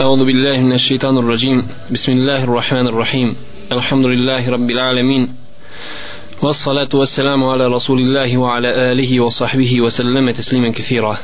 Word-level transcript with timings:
أعوذ 0.00 0.24
بالله 0.24 0.60
من 0.60 0.72
الشيطان 0.72 1.18
الرجيم. 1.18 1.68
بسم 1.90 2.12
الله 2.12 2.44
الرحمن 2.44 2.86
الرحيم. 2.86 3.36
الحمد 3.72 4.06
لله 4.06 4.50
رب 4.50 4.70
العالمين. 4.70 5.34
والصلاة 6.42 6.88
والسلام 6.94 7.44
على 7.44 7.66
رسول 7.66 7.98
الله 7.98 8.38
وعلى 8.38 8.92
آله 8.92 9.20
وصحبه 9.20 9.80
وسلم 9.80 10.30
تسليما 10.30 10.70
كثيرا. 10.70 11.16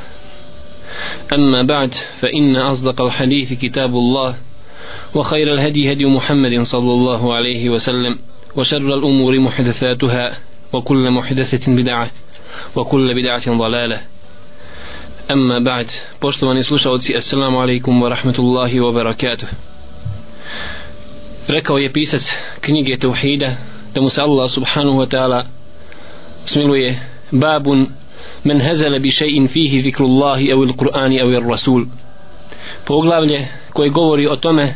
أما 1.33 1.63
بعد 1.63 1.93
فإن 2.19 2.55
أصدق 2.55 3.01
الحديث 3.01 3.53
كتاب 3.53 3.89
الله 3.95 4.35
وخير 5.15 5.53
الهدي 5.53 5.91
هدي 5.91 6.05
محمد 6.05 6.61
صلى 6.61 6.91
الله 6.93 7.33
عليه 7.33 7.69
وسلم 7.69 8.19
وشر 8.55 8.87
الأمور 8.93 9.39
محدثاتها 9.39 10.37
وكل 10.73 11.11
محدثة 11.11 11.75
بدعة 11.75 12.11
وكل 12.75 13.13
بدعة 13.13 13.57
ضلالة. 13.57 14.14
Amma 15.27 15.59
ba'd, 15.59 15.89
poštovani 16.19 16.63
slušalci, 16.63 17.15
assalamu 17.17 17.57
alaikum 17.59 18.01
wa 18.01 18.09
rahmatullahi 18.09 18.79
wa 18.79 18.93
barakatuh. 18.93 19.47
Rekao 21.47 21.77
je 21.77 21.93
pisac 21.93 22.33
knjige 22.61 22.97
Tauhida, 22.97 23.57
da 23.93 24.01
mu 24.01 24.09
se 24.09 24.21
Allah 24.21 24.49
subhanahu 24.49 24.97
wa 24.97 25.05
ta'ala 25.05 25.45
smiluje 26.45 26.99
babun 27.31 27.87
men 28.43 28.59
hezele 28.61 28.99
bi 28.99 29.09
še'in 29.09 29.47
fihi 29.47 29.81
zikrullahi 29.81 30.51
evil 30.51 30.73
qur'ani 30.73 31.19
evil 31.19 31.49
rasul. 31.49 31.85
Poglavlje 32.85 33.47
koje 33.73 33.89
govori 33.89 34.27
o 34.27 34.35
tome 34.35 34.73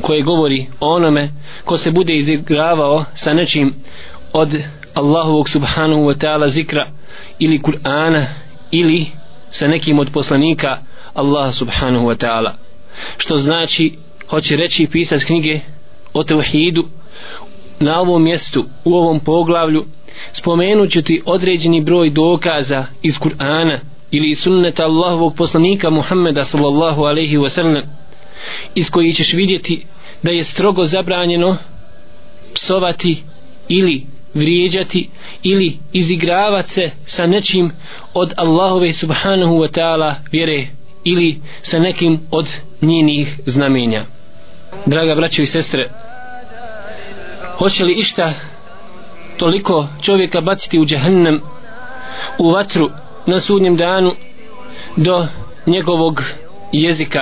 koje 0.00 0.22
govori 0.22 0.66
o 0.80 0.94
onome 0.94 1.32
ko 1.64 1.78
se 1.78 1.90
bude 1.90 2.14
izigravao 2.14 3.04
sa 3.14 3.32
nečim 3.32 3.74
od 4.32 4.62
Allahovog 4.94 5.48
subhanahu 5.48 6.00
wa 6.00 6.18
ta'ala 6.18 6.48
zikra 6.48 6.97
ili 7.38 7.58
Kur'ana 7.58 8.26
ili 8.70 9.06
sa 9.50 9.68
nekim 9.68 9.98
od 9.98 10.10
poslanika 10.12 10.78
Allaha 11.14 11.52
subhanahu 11.52 12.06
wa 12.06 12.16
ta'ala. 12.26 12.50
Što 13.16 13.36
znači 13.36 13.98
hoće 14.30 14.56
reći 14.56 14.86
pisac 14.86 15.24
knjige 15.24 15.60
o 16.14 16.24
tevhidu 16.24 16.84
na 17.80 18.00
ovom 18.00 18.22
mjestu 18.22 18.64
u 18.84 18.94
ovom 18.94 19.20
poglavlju 19.20 19.86
spomenut 20.32 20.90
ću 20.90 21.02
ti 21.02 21.22
određeni 21.26 21.80
broj 21.80 22.10
dokaza 22.10 22.86
iz 23.02 23.18
Kur'ana 23.18 23.78
ili 24.10 24.28
iz 24.28 24.38
sunneta 24.38 24.84
Allahovog 24.84 25.34
poslanika 25.36 25.90
Muhammeda 25.90 26.44
sallallahu 26.44 27.02
alaihi 27.02 27.36
wa 27.38 27.48
sallam 27.48 27.82
iz 28.74 28.90
koji 28.90 29.12
ćeš 29.12 29.32
vidjeti 29.32 29.86
da 30.22 30.30
je 30.30 30.44
strogo 30.44 30.84
zabranjeno 30.84 31.56
psovati 32.54 33.22
ili 33.68 34.06
vrijeđati 34.34 35.10
ili 35.42 35.78
izigravati 35.92 36.70
se 36.70 36.90
sa 37.04 37.26
nečim 37.26 37.70
od 38.14 38.32
Allahove 38.36 38.92
subhanahu 38.92 39.54
wa 39.54 39.78
ta'ala 39.78 40.14
vjere 40.32 40.66
ili 41.04 41.40
sa 41.62 41.78
nekim 41.78 42.20
od 42.30 42.52
njenih 42.82 43.40
znamenja. 43.46 44.04
Draga 44.86 45.14
braćo 45.14 45.42
i 45.42 45.46
sestre 45.46 45.90
hoće 47.58 47.84
li 47.84 47.94
išta 47.94 48.32
toliko 49.36 49.86
čovjeka 50.02 50.40
baciti 50.40 50.78
u 50.78 50.84
džahnem 50.84 51.40
u 52.38 52.50
vatru 52.50 52.90
na 53.26 53.40
sudnjem 53.40 53.76
danu 53.76 54.14
do 54.96 55.26
njegovog 55.66 56.22
jezika? 56.72 57.20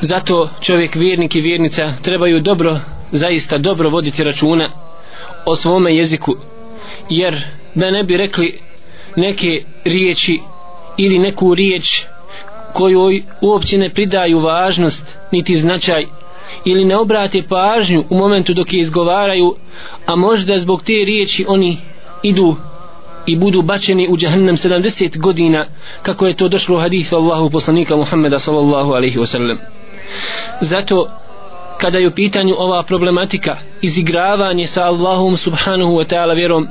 Zato 0.00 0.50
čovjek 0.60 0.94
vjernik 0.94 1.34
i 1.34 1.40
vjernica 1.40 1.92
trebaju 2.02 2.40
dobro 2.40 2.76
zaista 3.12 3.58
dobro 3.58 3.90
voditi 3.90 4.24
računa 4.24 4.85
o 5.46 5.56
svome 5.56 5.96
jeziku 5.96 6.34
jer 7.10 7.42
da 7.74 7.90
ne 7.90 8.04
bi 8.04 8.16
rekli 8.16 8.58
neke 9.16 9.64
riječi 9.84 10.40
ili 10.96 11.18
neku 11.18 11.54
riječ 11.54 12.02
kojoj 12.72 13.22
uopće 13.40 13.78
ne 13.78 13.90
pridaju 13.90 14.40
važnost 14.40 15.16
niti 15.32 15.56
značaj 15.56 16.06
ili 16.64 16.84
ne 16.84 16.96
obrate 16.96 17.42
pažnju 17.48 18.04
u 18.10 18.16
momentu 18.18 18.54
dok 18.54 18.72
je 18.72 18.80
izgovaraju 18.80 19.56
a 20.06 20.16
možda 20.16 20.56
zbog 20.56 20.82
te 20.82 20.92
riječi 20.92 21.44
oni 21.48 21.78
idu 22.22 22.56
i 23.26 23.36
budu 23.36 23.62
bačeni 23.62 24.08
u 24.10 24.16
džahnem 24.16 24.56
70 24.56 25.18
godina 25.18 25.66
kako 26.02 26.26
je 26.26 26.36
to 26.36 26.48
došlo 26.48 26.76
u 26.76 26.80
hadithu 26.80 27.16
Allahu 27.16 27.50
poslanika 27.50 27.96
Muhammeda 27.96 28.38
sallallahu 28.38 28.92
alaihi 28.92 29.18
wasallam 29.18 29.56
zato 30.60 31.08
kada 31.80 31.98
je 31.98 32.08
u 32.08 32.14
pitanju 32.14 32.54
ova 32.58 32.82
problematika 32.82 33.56
izigravanje 33.82 34.66
sa 34.66 34.84
Allahom 34.84 35.36
subhanahu 35.36 35.92
wa 35.92 36.14
ta'ala 36.14 36.34
vjerom 36.34 36.68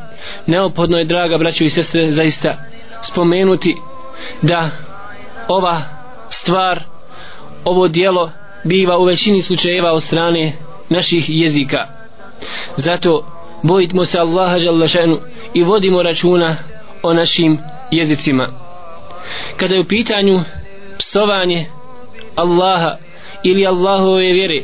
neophodno 0.48 0.98
je 0.98 1.06
draga 1.06 1.38
braćo 1.38 1.64
i 1.64 1.70
sestre 1.70 2.12
zaista 2.12 2.58
spomenuti 3.02 3.76
da 4.42 4.70
ova 5.48 5.82
stvar 6.30 6.84
ovo 7.66 7.88
dijelo 7.88 8.32
biva 8.64 8.98
u 8.98 9.04
većini 9.04 9.42
slučajeva 9.42 9.92
od 9.92 10.04
strane 10.04 10.54
naših 10.90 11.26
jezika. 11.28 11.88
Zato 12.76 13.26
bojitmo 13.64 14.06
se 14.06 14.20
Allaha 14.20 14.58
šanu 14.88 15.20
i 15.54 15.64
vodimo 15.64 16.04
računa 16.04 16.58
o 17.04 17.14
našim 17.14 17.58
jezicima. 17.92 18.48
Kada 19.58 19.76
je 19.76 19.82
u 19.82 19.86
pitanju 19.86 20.40
psovanje 20.98 21.66
Allaha 22.36 22.98
ili 23.44 23.68
Allahove 23.68 24.34
vjere 24.34 24.64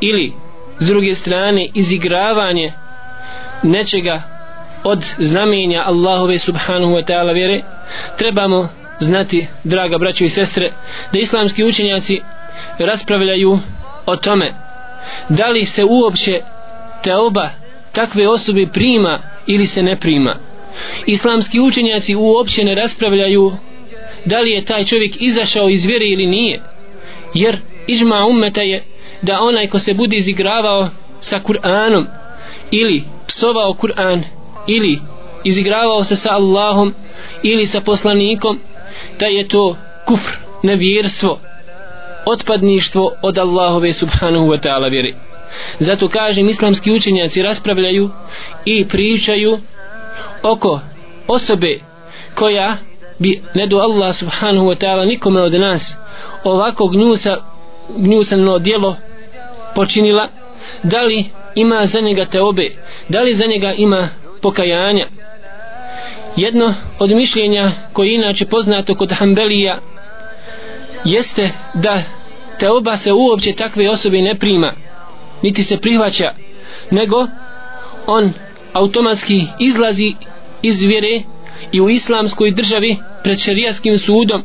ili 0.00 0.32
s 0.78 0.86
druge 0.86 1.14
strane 1.14 1.68
izigravanje 1.74 2.72
nečega 3.62 4.22
od 4.84 5.04
znamenja 5.18 5.82
Allahove 5.86 6.38
subhanahu 6.38 6.92
wa 6.92 7.04
ta'ala 7.04 7.34
vjere 7.34 7.62
trebamo 8.18 8.68
znati 9.00 9.46
draga 9.64 9.98
braćo 9.98 10.24
i 10.24 10.28
sestre 10.28 10.72
da 11.12 11.18
islamski 11.18 11.64
učenjaci 11.64 12.20
raspravljaju 12.78 13.58
o 14.06 14.16
tome 14.16 14.54
da 15.28 15.48
li 15.48 15.66
se 15.66 15.84
uopće 15.84 16.40
te 17.02 17.14
oba 17.14 17.50
takve 17.92 18.28
osobe 18.28 18.66
prima 18.72 19.22
ili 19.46 19.66
se 19.66 19.82
ne 19.82 19.98
prima. 19.98 20.36
Islamski 21.06 21.60
učenjaci 21.60 22.14
uopće 22.14 22.64
ne 22.64 22.74
raspravljaju 22.74 23.52
da 24.24 24.40
li 24.40 24.50
je 24.50 24.64
taj 24.64 24.84
čovjek 24.84 25.20
izašao 25.20 25.68
iz 25.68 25.86
vjere 25.86 26.04
ili 26.04 26.26
nije 26.26 26.62
jer 27.34 27.56
ižma 27.86 28.26
ummeta 28.26 28.62
je 28.62 28.84
da 29.22 29.40
onaj 29.40 29.66
ko 29.66 29.78
se 29.78 29.94
bude 29.94 30.16
izigravao 30.16 30.88
sa 31.20 31.40
Kur'anom 31.40 32.06
ili 32.70 33.04
psovao 33.26 33.74
Kur'an 33.74 34.22
ili 34.66 35.00
izigravao 35.44 36.04
se 36.04 36.16
sa 36.16 36.34
Allahom 36.34 36.94
ili 37.42 37.66
sa 37.66 37.80
poslanikom 37.80 38.60
da 39.20 39.26
je 39.26 39.48
to 39.48 39.76
kufr, 40.06 40.32
nevjerstvo 40.62 41.38
otpadništvo 42.26 43.12
od 43.22 43.38
Allahove 43.38 43.92
subhanahu 43.92 44.46
wa 44.46 44.58
ta'ala 44.66 44.90
vjeri 44.90 45.14
zato 45.78 46.08
kažem 46.08 46.48
islamski 46.48 46.92
učenjaci 46.92 47.42
raspravljaju 47.42 48.10
i 48.64 48.88
pričaju 48.88 49.58
oko 50.42 50.80
osobe 51.28 51.80
koja 52.34 52.76
bi 53.18 53.42
ne 53.54 53.66
do 53.66 53.78
Allah 53.78 54.14
subhanahu 54.14 54.66
wa 54.66 54.76
ta'ala 54.76 55.06
nikome 55.06 55.42
od 55.42 55.52
nas 55.52 55.96
ovako 56.44 56.88
gnjusa 56.88 57.36
gnjusano 57.96 58.58
djelo 58.58 58.96
počinila 59.74 60.28
da 60.82 61.02
li 61.02 61.24
ima 61.54 61.86
za 61.86 62.00
njega 62.00 62.24
teobe 62.24 62.70
da 63.08 63.20
li 63.20 63.34
za 63.34 63.46
njega 63.46 63.72
ima 63.72 64.08
pokajanja. 64.42 65.08
Jedno 66.36 66.74
od 66.98 67.10
mišljenja 67.10 67.70
koje 67.92 68.14
inače 68.14 68.46
poznato 68.46 68.94
kod 68.94 69.12
Hanbelija 69.12 69.78
jeste 71.04 71.50
da 71.74 72.02
teoba 72.58 72.96
se 72.96 73.12
uopće 73.12 73.52
takve 73.52 73.90
osobe 73.90 74.22
ne 74.22 74.38
prima 74.38 74.74
niti 75.42 75.62
se 75.62 75.80
prihvaća 75.80 76.34
nego 76.90 77.26
on 78.06 78.32
automatski 78.72 79.44
izlazi 79.58 80.14
iz 80.62 80.82
vjere 80.82 81.22
i 81.72 81.80
u 81.80 81.90
islamskoj 81.90 82.50
državi 82.50 82.96
pred 83.24 83.38
šarijaskim 83.38 83.98
sudom. 83.98 84.42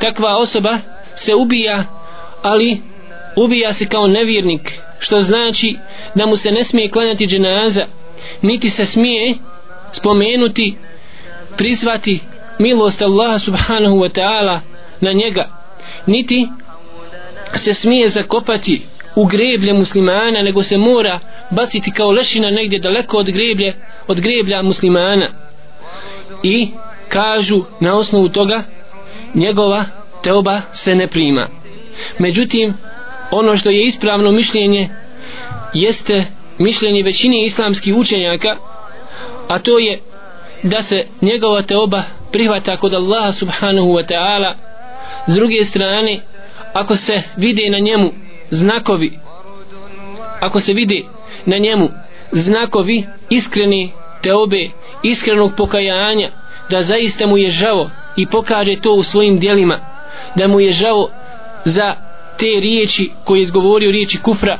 Takva 0.00 0.36
osoba 0.36 0.78
se 1.14 1.34
ubija 1.34 1.84
ali 2.42 2.80
ubija 3.36 3.72
se 3.72 3.88
kao 3.88 4.06
nevjernik 4.06 4.78
što 4.98 5.20
znači 5.20 5.76
da 6.14 6.26
mu 6.26 6.36
se 6.36 6.52
ne 6.52 6.64
smije 6.64 6.90
klanjati 6.90 7.26
dženaza 7.26 7.86
niti 8.42 8.70
se 8.70 8.86
smije 8.86 9.34
spomenuti 9.92 10.76
prizvati 11.56 12.20
milost 12.58 13.02
Allaha 13.02 13.38
subhanahu 13.38 13.96
wa 13.96 14.20
ta'ala 14.20 14.60
na 15.00 15.12
njega 15.12 15.48
niti 16.06 16.48
se 17.54 17.74
smije 17.74 18.08
zakopati 18.08 18.82
u 19.14 19.24
greblje 19.24 19.72
muslimana 19.72 20.42
nego 20.42 20.62
se 20.62 20.78
mora 20.78 21.20
baciti 21.50 21.90
kao 21.90 22.10
lešina 22.10 22.50
negdje 22.50 22.78
daleko 22.78 23.18
od 23.18 23.30
greblje 23.30 23.74
od 24.06 24.20
greblja 24.20 24.62
muslimana. 24.62 25.28
I 26.42 26.68
kažu 27.08 27.64
na 27.80 27.94
osnovu 27.94 28.28
toga 28.28 28.62
njegova 29.34 29.84
teoba 30.22 30.60
se 30.74 30.94
ne 30.94 31.08
prima. 31.08 31.48
Međutim 32.18 32.74
ono 33.30 33.56
što 33.56 33.70
je 33.70 33.82
ispravno 33.82 34.32
mišljenje 34.32 34.88
jeste 35.74 36.24
mišljenje 36.58 37.02
većine 37.02 37.42
islamskih 37.42 37.94
učenjaka 37.94 38.56
a 39.48 39.58
to 39.58 39.78
je 39.78 40.00
da 40.62 40.82
se 40.82 41.06
njegova 41.22 41.62
teoba 41.62 42.02
prihvata 42.32 42.76
kod 42.76 42.94
Allaha 42.94 43.32
subhanahu 43.32 43.88
wa 43.88 44.04
ta'ala. 44.06 44.54
S 45.26 45.34
druge 45.34 45.64
strane 45.64 46.20
ako 46.72 46.96
se 46.96 47.22
vide 47.36 47.70
na 47.70 47.78
njemu 47.78 48.10
znakovi 48.50 49.18
ako 50.40 50.60
se 50.60 50.72
vide 50.72 51.02
na 51.46 51.58
njemu 51.58 51.88
znakovi 52.32 53.06
iskreni 53.30 53.92
teobe 54.22 54.70
iskrenog 55.02 55.52
pokajanja 55.56 56.30
da 56.70 56.82
zaista 56.82 57.26
mu 57.26 57.38
je 57.38 57.50
žao 57.50 57.90
i 58.16 58.26
pokaže 58.26 58.80
to 58.82 58.92
u 58.92 59.02
svojim 59.02 59.38
dijelima 59.38 59.80
da 60.34 60.48
mu 60.48 60.60
je 60.60 60.72
žao 60.72 61.08
za 61.64 61.94
te 62.38 62.60
riječi 62.60 63.10
koje 63.24 63.38
je 63.38 63.42
izgovorio 63.42 63.90
riječi 63.90 64.18
kufra 64.18 64.58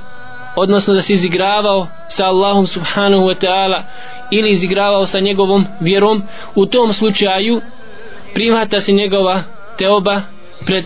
odnosno 0.56 0.94
da 0.94 1.02
se 1.02 1.12
izigravao 1.12 1.86
sa 2.08 2.26
Allahom 2.26 2.66
subhanahu 2.66 3.22
wa 3.22 3.46
ta'ala 3.46 3.82
ili 4.30 4.50
izigravao 4.50 5.06
sa 5.06 5.20
njegovom 5.20 5.66
vjerom 5.80 6.22
u 6.54 6.66
tom 6.66 6.92
slučaju 6.92 7.60
primata 8.34 8.80
se 8.80 8.92
njegova 8.92 9.42
teoba 9.78 10.22
pred 10.66 10.84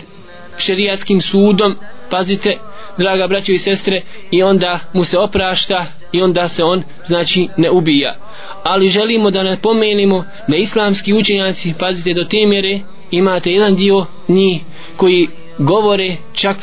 šerijatskim 0.58 1.20
sudom. 1.20 1.76
Pazite 2.10 2.58
draga 2.98 3.26
braćo 3.26 3.52
i 3.52 3.58
sestre 3.58 4.02
i 4.31 4.42
onda 4.42 4.81
mu 4.92 5.04
se 5.04 5.19
oprašta 5.19 5.86
i 6.12 6.22
onda 6.22 6.48
se 6.48 6.64
on 6.64 6.82
znači 7.06 7.48
ne 7.56 7.70
ubija. 7.70 8.16
Ali 8.64 8.88
želimo 8.88 9.31
da 9.31 9.42
napomenimo 9.42 10.25
na 10.48 10.56
islamski 10.56 11.14
učenjaci 11.14 11.75
pazite 11.78 12.14
do 12.14 12.25
te 12.25 12.46
mjere 12.46 12.81
imate 13.10 13.50
jedan 13.50 13.75
dio 13.75 14.06
njih 14.28 14.60
koji 14.96 15.28
govore 15.58 16.16
čak 16.32 16.56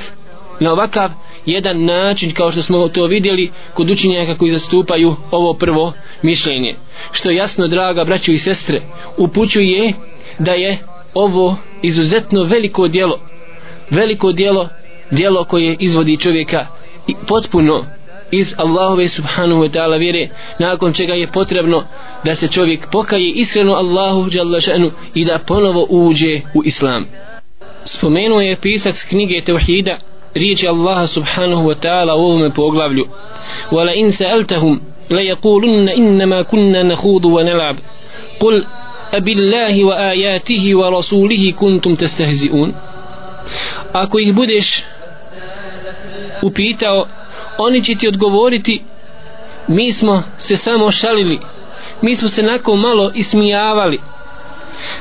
na 0.60 0.72
ovakav 0.72 1.12
jedan 1.46 1.86
način 1.86 2.34
kao 2.34 2.52
što 2.52 2.62
smo 2.62 2.88
to 2.88 3.06
vidjeli 3.06 3.52
kod 3.74 3.90
učenjaka 3.90 4.38
koji 4.38 4.52
zastupaju 4.52 5.16
ovo 5.32 5.54
prvo 5.54 5.94
mišljenje. 6.22 6.76
Što 7.12 7.32
jasno 7.32 7.68
draga 7.68 8.04
braćo 8.04 8.32
i 8.32 8.38
sestre 8.38 8.82
upućuje 9.18 9.94
da 10.40 10.52
je 10.52 10.78
ovo 11.14 11.56
izuzetno 11.82 12.44
veliko 12.44 12.88
dijelo 12.88 13.20
veliko 13.90 14.32
dijelo 14.32 14.70
dijelo 15.12 15.44
koje 15.44 15.76
izvodi 15.80 16.18
čovjeka 16.18 16.68
i 17.08 17.14
potpuno 17.28 17.86
iz 18.32 18.54
Allahove 18.58 19.10
subhanahu 19.10 19.62
wa 19.62 19.70
ta'ala 19.70 20.00
vjere 20.00 20.30
nakon 20.60 20.94
čega 20.94 21.14
je 21.14 21.32
potrebno 21.32 21.84
da 22.26 22.36
se 22.36 22.48
čovjek 22.48 22.88
pokaje 22.92 23.32
iskreno 23.32 23.74
Allahu 23.74 24.30
i 25.14 25.26
da 25.26 25.40
ponovo 25.48 25.88
uđe 25.90 26.42
u 26.54 26.64
Islam 26.66 27.06
spomenuo 27.86 28.42
je 28.42 28.56
pisac 28.56 29.04
knjige 29.04 29.42
Tevhida 29.42 30.00
riječi 30.34 30.68
Allaha 30.68 31.08
subhanahu 31.08 31.70
wa 31.70 31.76
ta'ala 31.76 32.16
u 32.16 32.20
ovome 32.20 32.54
poglavlju. 32.54 33.08
Wala 33.72 33.94
in 33.96 34.12
sa'altahum 34.12 34.80
la 35.10 35.22
yaqulunna 35.22 35.94
innama 35.94 36.44
kunna 36.44 36.84
nakhudu 36.84 37.30
wa 37.30 37.44
nal'ab. 37.44 37.78
Qul 38.40 38.64
abillahi 39.12 39.84
wa 39.84 39.96
ayatihi 39.96 40.74
wa 40.74 40.90
rasulihi 40.90 41.54
kuntum 41.54 41.96
tastehzi'un 41.96 42.74
ako 43.94 44.20
ih 44.20 44.34
budeš 44.34 44.84
upitao 46.42 47.08
oni 47.58 47.84
će 47.84 47.96
ti 47.96 48.08
odgovoriti 48.08 48.84
mi 49.68 49.92
smo 49.92 50.24
se 50.38 50.58
samo 50.58 50.92
šalili 50.92 51.40
mi 52.02 52.16
smo 52.16 52.28
se 52.28 52.44
nakon 52.44 52.80
malo 52.80 53.12
ismijavali. 53.16 54.02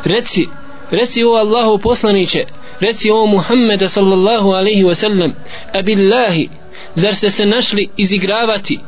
Reci 0.05 0.49
reci 0.91 1.25
o 1.25 1.33
Allahu 1.33 1.79
poslaniće 1.79 2.45
reci 2.81 3.11
o 3.11 3.27
Muhammeda 3.27 3.89
sallallahu 3.89 4.51
alaihi 4.51 4.85
wasallam 4.85 5.33
abillahi 5.73 6.49
zar 6.95 7.15
ste 7.15 7.31
se 7.31 7.47
našli 7.47 7.89
izigravati 7.97 8.79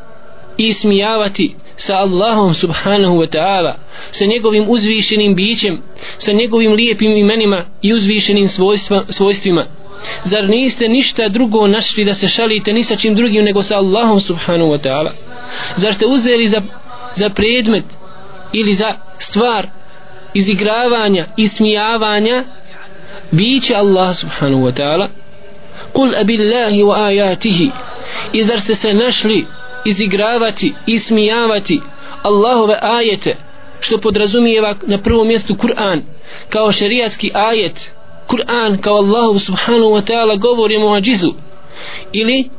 i 0.58 0.66
ismijavati 0.66 1.54
sa 1.76 1.96
Allahom 1.96 2.54
subhanahu 2.54 3.16
wa 3.16 3.26
ta'ala 3.26 3.74
sa 4.10 4.24
njegovim 4.24 4.64
uzvišenim 4.68 5.34
bićem 5.34 5.82
sa 6.18 6.32
njegovim 6.32 6.72
lijepim 6.72 7.16
imenima 7.16 7.64
i 7.82 7.92
uzvišenim 7.92 8.48
svojstva, 8.48 9.04
svojstvima? 9.08 9.66
Zar 10.24 10.48
niste 10.48 10.88
ništa 10.88 11.28
drugo 11.28 11.66
našli 11.66 12.04
da 12.04 12.14
se 12.14 12.28
šalite 12.28 12.72
ni 12.72 12.82
sa 12.82 12.96
čim 12.96 13.14
drugim 13.14 13.44
nego 13.44 13.62
sa 13.62 13.78
Allahom 13.78 14.20
subhanahu 14.20 14.70
wa 14.70 14.88
ta'ala? 14.88 15.12
Zar 15.76 15.94
ste 15.94 16.06
uzeli 16.06 16.48
za, 16.48 16.62
za 17.14 17.30
predmet 17.30 17.84
ili 18.52 18.74
za 18.74 18.94
stvar 19.18 19.68
izigravanja 20.34 21.26
i 21.36 21.48
smijavanja 21.48 22.44
biće 23.32 23.74
Allah 23.74 24.16
subhanahu 24.16 24.62
wa 24.62 24.72
ta'ala. 24.72 25.08
Kul 25.92 26.14
abillahi 26.20 26.82
wa 26.82 27.06
ajatihi 27.06 27.70
i 28.32 28.44
zar 28.44 28.60
ste 28.60 28.74
se 28.74 28.94
našli 28.94 29.46
izigravati 29.84 30.74
i 30.86 30.98
smijavati 30.98 31.80
Allahove 32.22 32.78
ajete 32.82 33.36
što 33.80 33.98
podrazumijeva 33.98 34.74
na 34.86 34.98
prvom 34.98 35.28
mjestu 35.28 35.54
Kur'an. 35.54 36.00
Kao 36.48 36.72
šerijatski 36.72 37.30
ajet 37.34 37.92
Kur'an 38.26 38.80
kao 38.80 38.94
Allahu 38.94 39.38
subhanahu 39.38 39.92
wa 39.94 40.12
ta'ala 40.12 40.38
govori 40.38 40.78
muadžizu 40.78 41.32
ili 42.12 42.50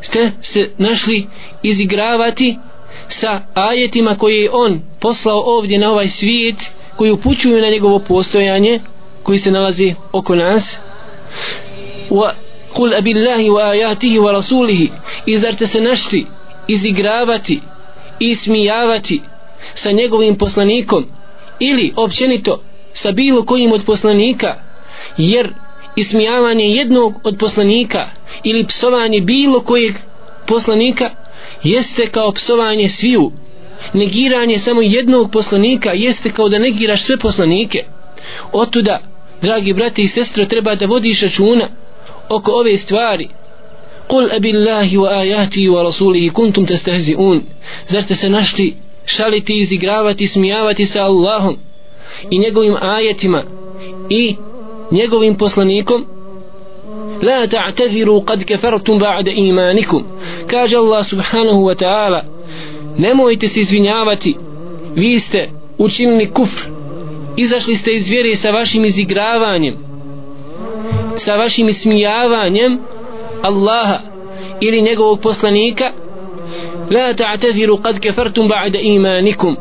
ste 0.00 0.30
se 0.40 0.70
našli 0.78 1.26
izigravati 1.62 2.58
sa 3.08 3.40
ajetima 3.54 4.14
koje 4.14 4.42
je 4.42 4.50
on 4.52 4.80
poslao 5.00 5.42
ovdje 5.46 5.78
na 5.78 5.90
ovaj 5.90 6.08
svijet 6.08 6.56
koji 6.96 7.10
upućuju 7.10 7.60
na 7.60 7.70
njegovo 7.70 7.98
postojanje 7.98 8.80
koji 9.22 9.38
se 9.38 9.50
nalazi 9.50 9.94
oko 10.12 10.34
nas. 10.34 10.78
Wa 12.10 12.30
kul 12.74 12.94
abillahi 12.94 13.50
wa 13.50 13.70
ajatihi 13.70 14.18
wa 14.18 14.32
rasulihi. 14.32 14.90
I 15.26 15.38
zar 15.38 15.54
te 15.54 15.66
se 15.66 15.80
našli 15.80 16.26
izigravati 16.68 17.60
i 18.18 18.34
smijavati 18.34 19.22
sa 19.74 19.92
njegovim 19.92 20.38
poslanikom 20.38 21.06
ili 21.58 21.92
općenito 21.96 22.62
sa 22.92 23.12
bilo 23.12 23.44
kojim 23.44 23.72
od 23.72 23.82
poslanika? 23.86 24.54
Jer 25.16 25.52
ismijavanje 25.96 26.64
jednog 26.64 27.20
od 27.24 27.36
poslanika 27.38 28.06
ili 28.42 28.66
psovanje 28.66 29.20
bilo 29.20 29.60
kojeg 29.60 29.94
poslanika 30.46 31.10
jeste 31.62 32.06
kao 32.06 32.32
psovanje 32.32 32.88
sviju. 32.88 33.32
Negiranje 33.92 34.58
samo 34.58 34.82
jednog 34.82 35.30
poslanika 35.30 35.90
jeste 35.94 36.30
kao 36.30 36.48
da 36.48 36.58
negiraš 36.58 37.02
sve 37.02 37.18
poslanike. 37.18 37.84
Otuda 38.52 39.11
dragi 39.42 39.72
brati 39.72 40.02
i 40.02 40.08
sestre 40.08 40.48
treba 40.48 40.74
da 40.74 40.86
vodiš 40.86 41.22
računa 41.22 41.68
oko 42.28 42.52
ove 42.52 42.76
stvari. 42.76 43.28
Kul 44.06 44.28
abillahi 44.36 44.96
wa 44.96 45.18
ajati 45.18 45.68
wa 45.68 45.82
rasulihi 45.82 46.30
kuntum 46.30 46.66
testehzi'un 46.66 47.40
Zar 47.88 48.02
ste 48.02 48.14
se 48.14 48.30
našli 48.30 48.74
šaliti, 49.06 49.56
izigravati, 49.56 50.26
smijavati 50.26 50.86
sa 50.86 51.04
Allahom 51.04 51.56
i 52.30 52.38
njegovim 52.38 52.76
ajetima 52.80 53.44
i 54.10 54.36
njegovim 54.90 55.34
poslanikom? 55.34 56.06
La 57.22 57.46
ta'tadiru 57.46 58.24
kad 58.24 58.44
kefartum 58.44 58.98
ba'da 58.98 59.30
imanikum. 59.36 60.04
Kaže 60.46 60.76
Allah 60.76 61.06
subhanahu 61.06 61.60
wa 61.64 61.84
ta'ala 61.84 62.22
Nemojte 62.98 63.48
se 63.48 63.60
izvinjavati. 63.60 64.36
Vi 64.94 65.20
ste 65.20 65.50
učinili 65.78 66.30
kufr 66.30 66.81
Izašli 67.36 67.74
ste 67.74 67.92
iz 67.92 68.10
vjere 68.10 68.36
sa 68.36 68.50
vašim 68.50 68.84
izigravanjem 68.84 69.76
Sa 71.16 71.36
vašim 71.36 71.68
ismijavanjem 71.68 72.78
Allaha 73.42 73.98
ili 74.60 74.82
njegovog 74.82 75.20
poslanika. 75.20 75.92
La 76.90 77.14
ta'tafiru 77.14 77.82
kad 77.82 78.00
kefartum 78.00 78.48
ba'da 78.48 78.78
imanikum. 78.82 79.56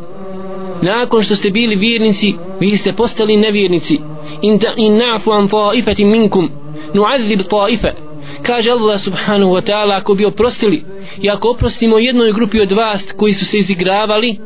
Nakon 0.82 1.24
što 1.24 1.36
ste 1.36 1.50
bili 1.50 1.76
vjernici 1.76 2.34
Vi 2.60 2.78
ste 2.78 2.94
postali 2.94 3.38
nevjernici. 3.38 4.00
In, 4.42 4.60
ta, 4.60 4.68
in 4.78 4.94
na'fu 4.94 5.32
an 5.32 5.48
ta'ifatin 5.48 6.08
minkum 6.08 6.50
nu'adhib 6.94 7.42
ta'ifa. 7.50 7.92
Kaže 8.44 8.72
Allah 8.72 9.00
subhanahu 9.00 9.52
wa 9.52 9.62
ta'ala 9.62 9.98
ako 9.98 10.14
bi 10.14 10.26
oprostili 10.26 10.84
i 11.22 11.30
ako 11.30 11.50
oprostimo 11.50 12.00
jednoj 12.00 12.32
grupi 12.32 12.62
od 12.62 12.72
vas 12.72 13.12
koji 13.18 13.34
su 13.34 13.46
se 13.46 13.58
izigravali 13.58 14.38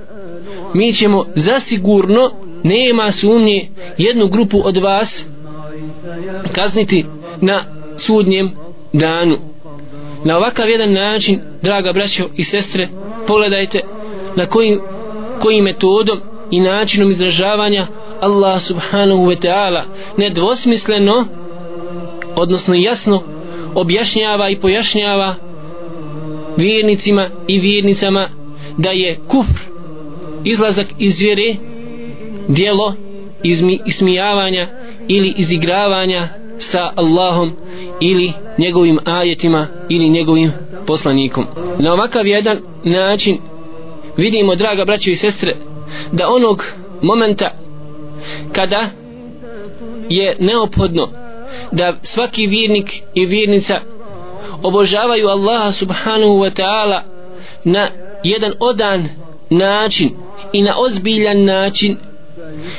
mi 0.74 0.94
ćemo 0.94 1.26
zasigurno 1.36 2.32
nema 2.66 3.12
sumnje 3.12 3.70
jednu 3.98 4.28
grupu 4.28 4.62
od 4.64 4.78
vas 4.78 5.26
kazniti 6.52 7.06
na 7.42 7.66
sudnjem 7.98 8.52
danu. 8.94 9.38
Na 10.24 10.38
ovakav 10.38 10.70
jedan 10.70 10.94
način 10.94 11.42
draga 11.62 11.94
braćo 11.94 12.24
i 12.36 12.44
sestre 12.44 12.88
pogledajte 13.28 13.82
na 14.36 14.46
kojim, 14.46 14.82
kojim 15.40 15.64
metodom 15.64 16.22
i 16.52 16.60
načinom 16.60 17.12
izražavanja 17.12 17.88
Allah 18.22 18.62
subhanahu 18.62 19.26
wa 19.26 19.48
ta'ala 19.48 19.84
nedvosmisleno 20.18 21.26
odnosno 22.36 22.76
jasno 22.76 23.24
objašnjava 23.76 24.50
i 24.50 24.56
pojašnjava 24.56 25.36
vjernicima 26.58 27.30
i 27.48 27.60
vjernicama 27.60 28.30
da 28.78 28.90
je 28.90 29.20
kufr 29.28 29.62
izlazak 30.44 30.88
iz 31.00 31.22
vjere 31.22 31.56
dijelo 32.48 32.94
izmi, 33.44 33.80
ismijavanja 33.86 34.70
ili 35.08 35.34
izigravanja 35.38 36.28
sa 36.60 36.92
Allahom 36.96 37.52
ili 38.02 38.34
njegovim 38.58 39.00
ajetima 39.06 39.68
ili 39.90 40.10
njegovim 40.10 40.52
poslanikom. 40.88 41.46
Na 41.80 41.94
ovakav 41.94 42.28
jedan 42.28 42.58
način 42.84 43.38
vidimo 44.18 44.56
draga 44.56 44.86
braćo 44.86 45.10
i 45.10 45.16
sestre 45.16 45.56
da 46.12 46.28
onog 46.30 46.66
momenta 47.02 47.52
kada 48.52 48.90
je 50.10 50.38
neophodno 50.40 51.10
da 51.72 51.98
svaki 52.04 52.48
vjernik 52.48 53.02
i 53.14 53.26
vjernica 53.26 53.82
obožavaju 54.64 55.28
Allaha 55.28 55.72
subhanahu 55.72 56.34
wa 56.34 56.62
ta'ala 56.62 57.02
na 57.64 57.90
jedan 58.24 58.52
odan 58.60 59.10
način 59.50 60.10
i 60.54 60.62
na 60.62 60.74
ozbiljan 60.78 61.44
način 61.46 61.98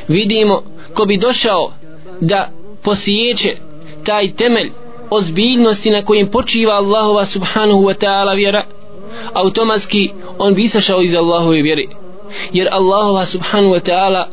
vidimo 0.08 0.62
ko 0.94 1.04
bi 1.04 1.16
došao 1.16 1.72
da 2.20 2.50
posijeće 2.82 3.56
taj 4.04 4.32
temelj 4.32 4.70
ozbiljnosti 5.10 5.90
na 5.90 6.02
kojim 6.02 6.30
počiva 6.30 6.72
Allahova 6.72 7.26
subhanahu 7.26 7.80
wa 7.80 8.04
ta'ala 8.04 8.36
vjera 8.36 8.64
automatski 9.32 10.10
on 10.38 10.54
bi 10.54 10.62
isašao 10.62 11.02
iz 11.02 11.14
Allahove 11.14 11.62
vjere. 11.62 11.84
Jer 12.52 12.68
Allahova 12.72 13.26
subhanahu 13.26 13.74
wa 13.74 13.90
ta'ala 13.90 14.24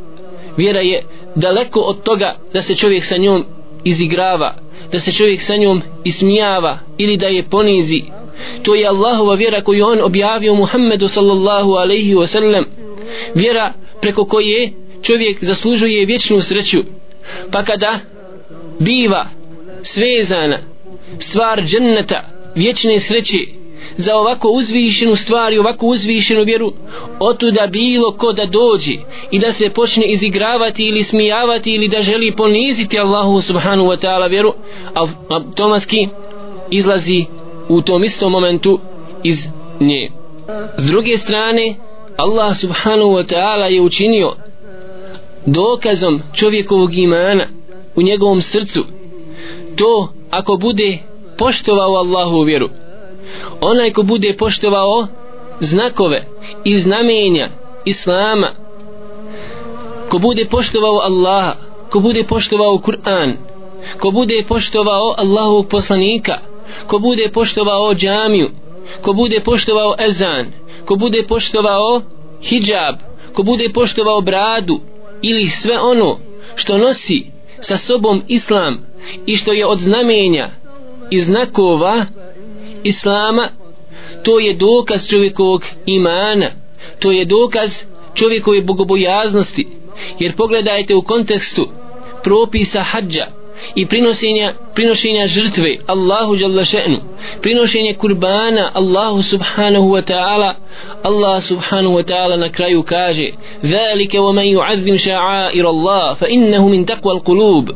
vjera 0.58 0.80
je 0.80 1.06
daleko 1.36 1.80
od 1.80 2.04
toga 2.04 2.38
da 2.54 2.62
se 2.62 2.76
čovjek 2.76 3.06
sa 3.06 3.18
njom 3.18 3.46
izigrava 3.84 4.56
da 4.92 5.00
se 5.00 5.12
čovjek 5.12 5.42
sa 5.42 5.56
njom 5.56 5.82
ismijava 6.04 6.80
ili 6.98 7.18
da 7.18 7.28
je 7.28 7.44
ponizi. 7.44 8.04
To 8.64 8.76
je 8.76 8.88
Allahova 8.88 9.36
vjera 9.36 9.62
koju 9.62 9.86
on 9.86 10.02
objavio 10.02 10.56
Muhammedu 10.56 11.08
sallallahu 11.08 11.72
alaihi 11.72 12.16
wa 12.16 12.28
sallam. 12.28 12.66
Vjera 13.36 13.74
preko 14.02 14.26
koje 14.26 14.74
čovjek 15.04 15.44
zaslužuje 15.44 16.06
vječnu 16.06 16.42
sreću. 16.42 16.84
Pa 17.52 17.64
kada 17.64 18.00
biva 18.80 19.28
svezana 19.84 20.60
stvar 21.20 21.64
dženneta 21.64 22.24
vječne 22.56 23.00
sreće 23.00 23.38
za 23.98 24.16
ovako 24.16 24.50
uzvišenu 24.50 25.16
stvar 25.16 25.54
i 25.54 25.60
ovako 25.60 25.86
uzvišenu 25.86 26.44
vjeru 26.44 26.74
otuda 27.20 27.68
bilo 27.68 28.12
ko 28.12 28.34
da 28.34 28.46
dođe 28.46 28.94
i 29.32 29.40
da 29.40 29.54
se 29.54 29.70
počne 29.70 30.08
izigravati 30.08 30.84
ili 30.84 31.04
smijavati 31.04 31.72
ili 31.72 31.88
da 31.88 32.04
želi 32.04 32.32
poniziti 32.32 33.00
Allahu 33.00 33.42
subhanu 33.42 33.84
wa 33.84 34.06
ta'ala 34.06 34.30
vjeru 34.30 34.54
automatski 35.30 36.08
izlazi 36.72 37.26
u 37.70 37.82
tom 37.82 38.04
istom 38.04 38.32
momentu 38.32 38.80
iz 39.24 39.48
nje. 39.80 40.12
S 40.78 40.86
druge 40.86 41.18
strane 41.18 41.76
Allah 42.18 42.56
subhanahu 42.56 43.10
wa 43.10 43.34
ta'ala 43.34 43.66
je 43.66 43.82
učinio 43.82 44.34
dokazom 45.46 46.22
čovjekovog 46.34 46.96
imana 46.96 47.48
u 47.96 48.02
njegovom 48.02 48.42
srcu. 48.42 48.86
To 49.76 50.10
ako 50.30 50.58
bude 50.58 50.98
poštovao 51.38 51.94
Allahu 51.94 52.42
vjeru. 52.42 52.70
Onaj 53.62 53.92
ko 53.92 54.04
bude 54.04 54.36
poštovao 54.38 55.08
znakove 55.60 56.26
i 56.64 56.78
znamenja 56.78 57.50
Islama 57.86 58.56
ko 60.10 60.18
bude 60.20 60.46
poštovao 60.46 61.00
Allaha 61.00 61.56
ko 61.90 62.00
bude 62.00 62.24
poštovao 62.24 62.78
Kur'an 62.78 63.38
ko 64.00 64.12
bude 64.12 64.44
poštovao 64.48 65.16
Allahu 65.18 65.64
poslanika 65.64 66.40
ko 66.88 67.00
bude 67.00 67.30
poštovao 67.34 67.94
džamiju 67.94 68.50
ko 69.02 69.14
bude 69.14 69.40
poštovao 69.40 69.96
ezan 70.08 70.52
ko 70.86 70.96
bude 70.96 71.24
poštovao 71.28 72.02
hijab 72.44 72.96
ko 73.34 73.44
bude 73.44 73.70
poštovao 73.74 74.22
bradu 74.22 74.80
ili 75.24 75.48
sve 75.48 75.80
ono 75.80 76.20
što 76.56 76.78
nosi 76.78 77.26
sa 77.62 77.78
sobom 77.78 78.24
islam 78.28 78.86
i 79.26 79.38
što 79.38 79.54
je 79.54 79.66
od 79.66 79.80
znamenja 79.80 80.52
i 81.12 81.22
znakova 81.22 82.06
islama 82.84 83.50
to 84.24 84.40
je 84.40 84.54
dokaz 84.54 85.08
čovjekovog 85.08 85.66
imana 85.86 86.52
to 87.00 87.12
je 87.12 87.26
dokaz 87.26 87.84
čovjekove 88.14 88.62
bogobojaznosti. 88.62 89.68
Jer 90.20 90.36
pogledajte 90.36 90.96
u 90.96 91.02
kontekstu 91.02 91.68
propisa 92.24 92.84
hađa 92.84 93.43
i 93.76 93.88
prinošenja, 93.88 94.54
prinošenja 94.74 95.28
žrtve 95.28 95.78
Allahu 95.88 96.36
Jalla 96.36 96.66
šanu 96.66 97.00
prinošenje 97.42 97.94
kurbana 97.94 98.72
Allahu 98.74 99.22
Subhanahu 99.22 99.90
Wa 99.90 100.02
Ta'ala. 100.02 100.56
Allah 101.04 101.44
Subhanahu 101.44 101.96
Wa 101.96 102.04
Ta'ala 102.04 102.38
na 102.38 102.50
kraju 102.50 102.84
kaže 102.84 103.30
velike 103.62 104.20
wa 104.20 104.34
man 104.34 104.46
ju'adzim 104.46 104.98
ša'air 104.98 105.66
Allah 105.66 106.18
fa 106.20 106.26
innehu 106.30 106.70
min 106.70 106.86
takval 106.86 107.24
kulub 107.24 107.70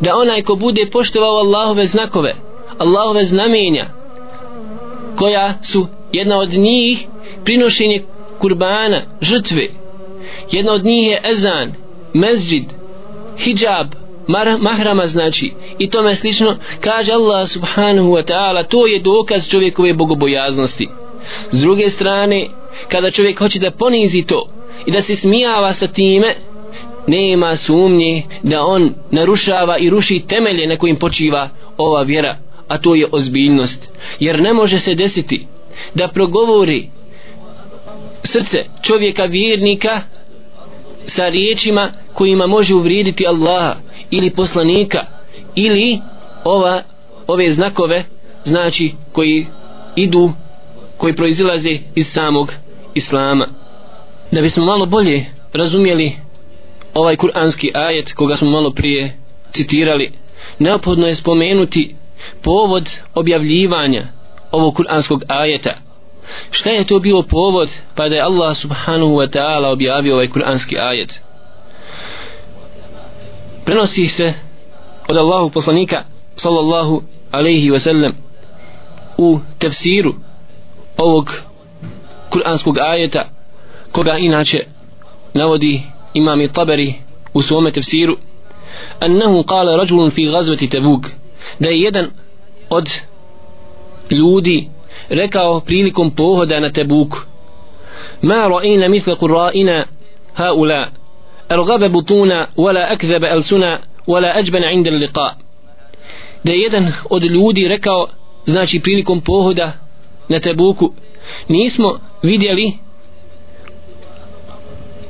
da 0.00 0.16
onaj 0.16 0.42
ko 0.42 0.54
bude 0.54 0.90
poštovao 0.92 1.36
Allahove 1.36 1.86
znakove 1.86 2.34
Allahove 2.78 3.24
znamenja 3.24 3.86
koja 5.16 5.54
su 5.62 5.86
jedna 6.12 6.38
od 6.38 6.50
njih 6.50 7.06
prinošenje 7.44 8.02
kurbana 8.38 9.02
žrtve. 9.20 9.66
Jedna 10.50 10.72
od 10.72 10.84
njih 10.84 11.06
je 11.08 11.20
ezan 11.32 11.74
mezđid 12.14 12.64
hijab 13.38 13.86
mahrama 14.58 15.06
znači. 15.06 15.52
I 15.78 15.90
tome 15.90 16.14
slično 16.14 16.56
kaže 16.80 17.12
Allah 17.12 17.48
subhanahu 17.48 18.08
wa 18.08 18.32
ta'ala 18.32 18.62
to 18.62 18.86
je 18.86 19.00
dokaz 19.00 19.48
čovjekove 19.48 19.94
bogobojaznosti. 19.94 20.88
S 21.50 21.60
druge 21.60 21.90
strane 21.90 22.48
kada 22.88 23.10
čovjek 23.10 23.38
hoće 23.38 23.58
da 23.58 23.70
ponizi 23.70 24.22
to 24.22 24.48
i 24.86 24.90
da 24.90 25.02
se 25.02 25.16
smijava 25.16 25.72
sa 25.72 25.86
time 25.86 26.36
nema 27.06 27.56
sumnje 27.56 28.22
da 28.42 28.64
on 28.64 28.94
narušava 29.10 29.78
i 29.78 29.90
ruši 29.90 30.24
temelje 30.28 30.66
na 30.66 30.76
kojim 30.76 30.96
počiva 30.96 31.48
ova 31.76 32.02
vjera 32.02 32.38
a 32.68 32.78
to 32.78 32.94
je 32.94 33.06
ozbiljnost. 33.12 33.92
Jer 34.20 34.40
ne 34.40 34.52
može 34.52 34.78
se 34.78 34.94
desiti 34.94 35.46
da 35.94 36.08
progovori 36.08 36.88
srce 38.24 38.64
čovjeka 38.82 39.24
vjernika 39.24 40.00
sa 41.06 41.28
riječima 41.28 41.92
kojima 42.12 42.46
može 42.46 42.74
uvrijediti 42.74 43.26
Allaha 43.26 43.76
ili 44.12 44.30
poslanika 44.30 45.06
ili 45.54 46.00
ova 46.44 46.82
ove 47.26 47.52
znakove 47.52 48.04
znači 48.44 48.94
koji 49.12 49.46
idu 49.96 50.32
koji 50.96 51.16
proizilaze 51.16 51.78
iz 51.94 52.06
samog 52.06 52.52
islama. 52.94 53.46
Da 54.32 54.40
bismo 54.40 54.64
malo 54.64 54.86
bolje 54.86 55.24
razumjeli 55.52 56.12
ovaj 56.94 57.16
kuranski 57.16 57.70
ajet 57.74 58.12
koga 58.12 58.36
smo 58.36 58.50
malo 58.50 58.70
prije 58.70 59.18
citirali 59.50 60.12
neophodno 60.58 61.06
je 61.06 61.14
spomenuti 61.14 61.94
povod 62.42 62.90
objavljivanja 63.14 64.06
ovog 64.50 64.74
kuranskog 64.74 65.22
ajeta. 65.28 65.74
Šta 66.50 66.70
je 66.70 66.84
to 66.84 66.98
bio 66.98 67.22
povod 67.22 67.68
pa 67.94 68.08
da 68.08 68.14
je 68.14 68.22
Allah 68.22 68.56
subhanahu 68.56 69.12
wa 69.12 69.38
ta'ala 69.38 69.72
objavio 69.72 70.14
ovaj 70.14 70.28
kuranski 70.28 70.78
ajet? 70.78 71.20
Prenosi 73.64 74.06
se 74.06 74.34
od 75.08 75.16
Allahu 75.16 75.50
poslanika 75.50 76.04
sallallahu 76.36 77.02
alaihi 77.30 77.70
wa 77.70 77.78
sallam 77.78 78.12
u 79.18 79.38
tefsiru 79.58 80.14
ovog 80.96 81.42
kuranskog 82.30 82.78
ajeta 82.78 83.28
koga 83.92 84.18
inače 84.18 84.66
navodi 85.34 85.82
imam 86.14 86.40
i 86.40 86.48
taberi 86.48 86.94
u 87.34 87.42
svome 87.42 87.72
tefsiru. 87.72 88.16
Annahu 89.00 89.42
kala 89.42 89.76
rađulun 89.76 90.10
fi 90.10 90.26
gazveti 90.26 90.68
tebuk 90.68 91.06
da 91.58 91.68
je 91.68 91.80
jedan 91.80 92.10
od 92.70 92.90
ljudi 94.10 94.68
rekao 95.08 95.60
prilikom 95.60 96.10
pohoda 96.10 96.60
na 96.60 96.72
tebuku 96.72 97.18
ma 98.22 98.34
ra'ina 98.34 98.88
mithle 98.88 99.14
qurra'ina 99.14 99.84
haula 100.34 100.86
ergabe 101.48 101.88
butuna 101.88 102.46
wala 102.56 102.92
akzebe 102.92 103.28
elsuna 103.28 103.80
wala 104.06 104.36
ajban 104.36 104.62
inda 104.72 104.90
liqa 104.90 105.34
da 106.44 106.52
je 106.52 106.60
jedan 106.60 106.92
od 107.10 107.24
ljudi 107.24 107.68
rekao 107.68 108.08
znači 108.44 108.80
prilikom 108.80 109.20
pohoda 109.20 109.72
na 110.28 110.40
tebuku 110.40 110.92
nismo 111.48 112.00
vidjeli 112.22 112.72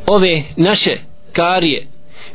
ove 0.06 0.42
naše 0.56 0.96
karije 1.32 1.86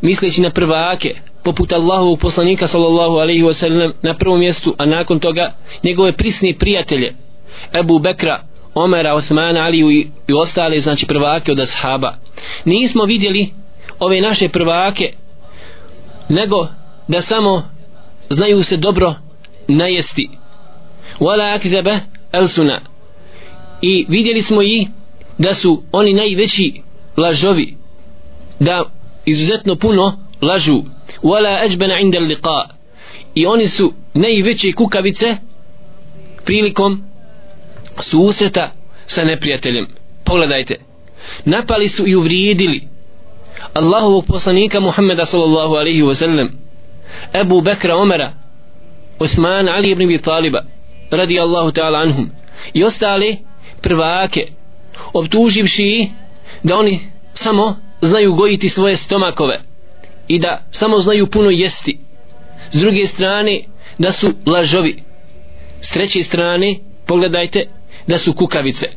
misleći 0.01 0.41
na 0.41 0.49
prvake 0.49 1.15
poput 1.43 1.73
Allahovog 1.73 2.19
poslanika 2.19 2.67
sallallahu 2.67 3.17
alaihi 3.17 3.43
wasallam 3.43 3.91
na 4.01 4.17
prvom 4.17 4.39
mjestu 4.39 4.75
a 4.77 4.85
nakon 4.85 5.19
toga 5.19 5.55
njegove 5.83 6.11
prisni 6.11 6.57
prijatelje 6.57 7.15
Ebu 7.73 7.99
Bekra 7.99 8.43
Omera, 8.77 9.15
Osmana, 9.15 9.63
Aliju 9.63 9.91
i, 9.91 10.07
i 10.27 10.33
ostale 10.33 10.79
znači 10.79 11.05
prvake 11.05 11.51
od 11.51 11.59
ashaba. 11.59 12.17
Nismo 12.65 13.03
vidjeli 13.03 13.49
ove 13.99 14.21
naše 14.21 14.49
prvake 14.49 15.13
nego 16.29 16.67
da 17.07 17.21
samo 17.21 17.63
znaju 18.29 18.63
se 18.63 18.77
dobro 18.77 19.13
najesti. 19.67 20.29
Wala 21.19 21.55
akzaba 21.55 21.99
elsuna 22.31 22.81
i 23.81 24.05
vidjeli 24.09 24.41
smo 24.41 24.61
i 24.61 24.87
da 25.37 25.53
su 25.53 25.83
oni 25.91 26.13
najveći 26.13 26.81
lažovi 27.17 27.77
da 28.59 28.83
izuzetno 29.25 29.75
puno 29.75 30.19
lažu. 30.41 30.83
Wala 31.23 31.61
ajbana 31.61 31.99
inda 31.99 32.19
liqa 32.19 32.67
i 33.35 33.45
oni 33.45 33.67
su 33.67 33.93
najveće 34.13 34.71
kukavice 34.71 35.37
prilikom 36.45 37.03
susreta 37.99 38.71
sa 39.05 39.23
neprijateljem. 39.23 39.87
Pogledajte 40.23 40.75
napali 41.45 41.89
su 41.89 42.07
i 42.07 42.15
uvrijedili 42.15 42.87
Allahovog 43.73 44.25
poslanika 44.25 44.79
Muhammeda 44.79 45.25
sallallahu 45.25 45.75
alaihi 45.75 46.03
wa 46.03 46.15
sallam 46.15 46.49
Ebu 47.33 47.61
Bekra 47.61 47.95
Omera 47.95 48.33
Osman 49.19 49.69
Ali 49.69 49.91
ibn 49.91 50.03
Abi 50.03 50.17
Taliba 50.17 50.61
radi 51.11 51.39
Allahu 51.39 51.71
ta'ala 51.71 51.99
anhum 51.99 52.29
i 52.73 52.83
ostale 52.83 53.35
prvake 53.81 54.47
optuživši 55.13 56.09
da 56.63 56.77
oni 56.77 56.99
samo 57.33 57.75
znaju 58.01 58.33
gojiti 58.33 58.69
svoje 58.69 58.97
stomakove 58.97 59.61
i 60.27 60.39
da 60.39 60.63
samo 60.71 60.99
znaju 60.99 61.27
puno 61.27 61.49
jesti. 61.49 61.99
S 62.71 62.79
druge 62.79 63.07
strane 63.07 63.63
da 63.97 64.11
su 64.11 64.33
lažovi. 64.45 65.03
S 65.81 65.89
treće 65.89 66.23
strane 66.23 66.75
pogledajte 67.05 67.67
da 68.07 68.17
su 68.17 68.33
kukavice 68.33 68.87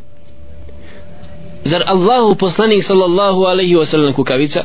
zar 1.64 1.82
Allahu 1.86 2.34
poslanik 2.34 2.84
sallallahu 2.84 3.46
alaihi 3.46 3.76
wa 3.76 3.86
sallam 3.86 4.12
kukavica? 4.14 4.64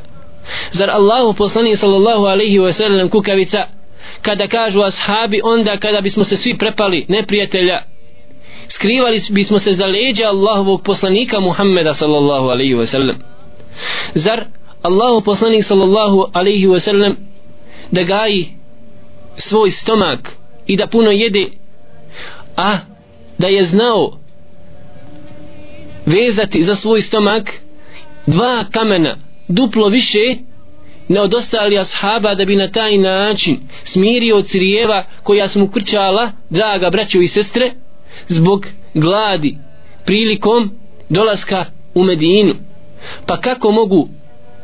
Zar 0.72 0.90
Allahu 0.90 1.34
poslanik 1.34 1.78
sallallahu 1.78 2.28
alaihi 2.28 2.60
wa 2.60 2.72
sallam 2.74 3.10
kukavica? 3.10 3.68
Kada 4.22 4.48
kažu 4.48 4.84
ashabi 4.84 5.42
onda 5.44 5.78
kada 5.78 6.02
bismo 6.02 6.24
se 6.24 6.38
svi 6.38 6.58
prepali 6.58 7.06
neprijatelja 7.10 7.96
skrivali 8.68 9.22
bismo 9.30 9.60
se 9.60 9.74
za 9.74 9.86
leđa 9.86 10.28
Allahovog 10.28 10.82
poslanika 10.84 11.40
Muhammeda 11.40 11.94
sallallahu 11.94 12.50
alaihi 12.50 12.74
wa 12.76 12.86
sallam. 12.86 13.16
Zar 14.16 14.46
Allahu 14.82 15.22
poslanik 15.22 15.64
sallallahu 15.64 16.30
alaihi 16.34 16.68
wa 16.68 16.80
sallam 16.80 17.16
da 17.92 18.04
gaji 18.04 18.48
svoj 19.38 19.72
stomak 19.72 20.38
i 20.68 20.78
da 20.78 20.88
puno 20.88 21.12
jede 21.12 21.50
a 22.58 22.78
da 23.38 23.48
je 23.48 23.64
znao 23.64 24.20
vezati 26.06 26.64
za 26.64 26.76
svoj 26.76 27.02
stomak 27.02 27.54
dva 28.28 28.64
kamena 28.72 29.18
duplo 29.48 29.88
više 29.90 30.36
ne 31.08 31.22
od 31.22 31.34
ostali 31.34 31.78
ashaba 31.78 32.36
da 32.36 32.46
bi 32.46 32.56
na 32.56 32.68
taj 32.68 32.98
način 32.98 33.58
smirio 33.84 34.42
crijeva 34.42 35.06
koja 35.24 35.48
su 35.48 35.60
mu 35.60 35.68
krčala 35.68 36.32
draga 36.50 36.90
braćo 36.90 37.22
i 37.22 37.28
sestre 37.28 37.72
zbog 38.28 38.68
gladi 38.94 39.58
prilikom 40.06 40.72
dolaska 41.10 41.66
u 41.94 42.04
Medinu. 42.04 42.56
Pa 43.26 43.38
kako 43.38 43.72
mogu 43.72 44.10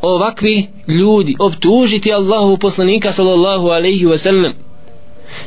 ovakvi 0.01 0.67
ljudi 0.88 1.36
optužiti 1.39 2.13
Allahu 2.13 2.57
poslanika 2.57 3.13
sallallahu 3.13 3.67
alaihi 3.67 4.05
wasallam? 4.05 4.53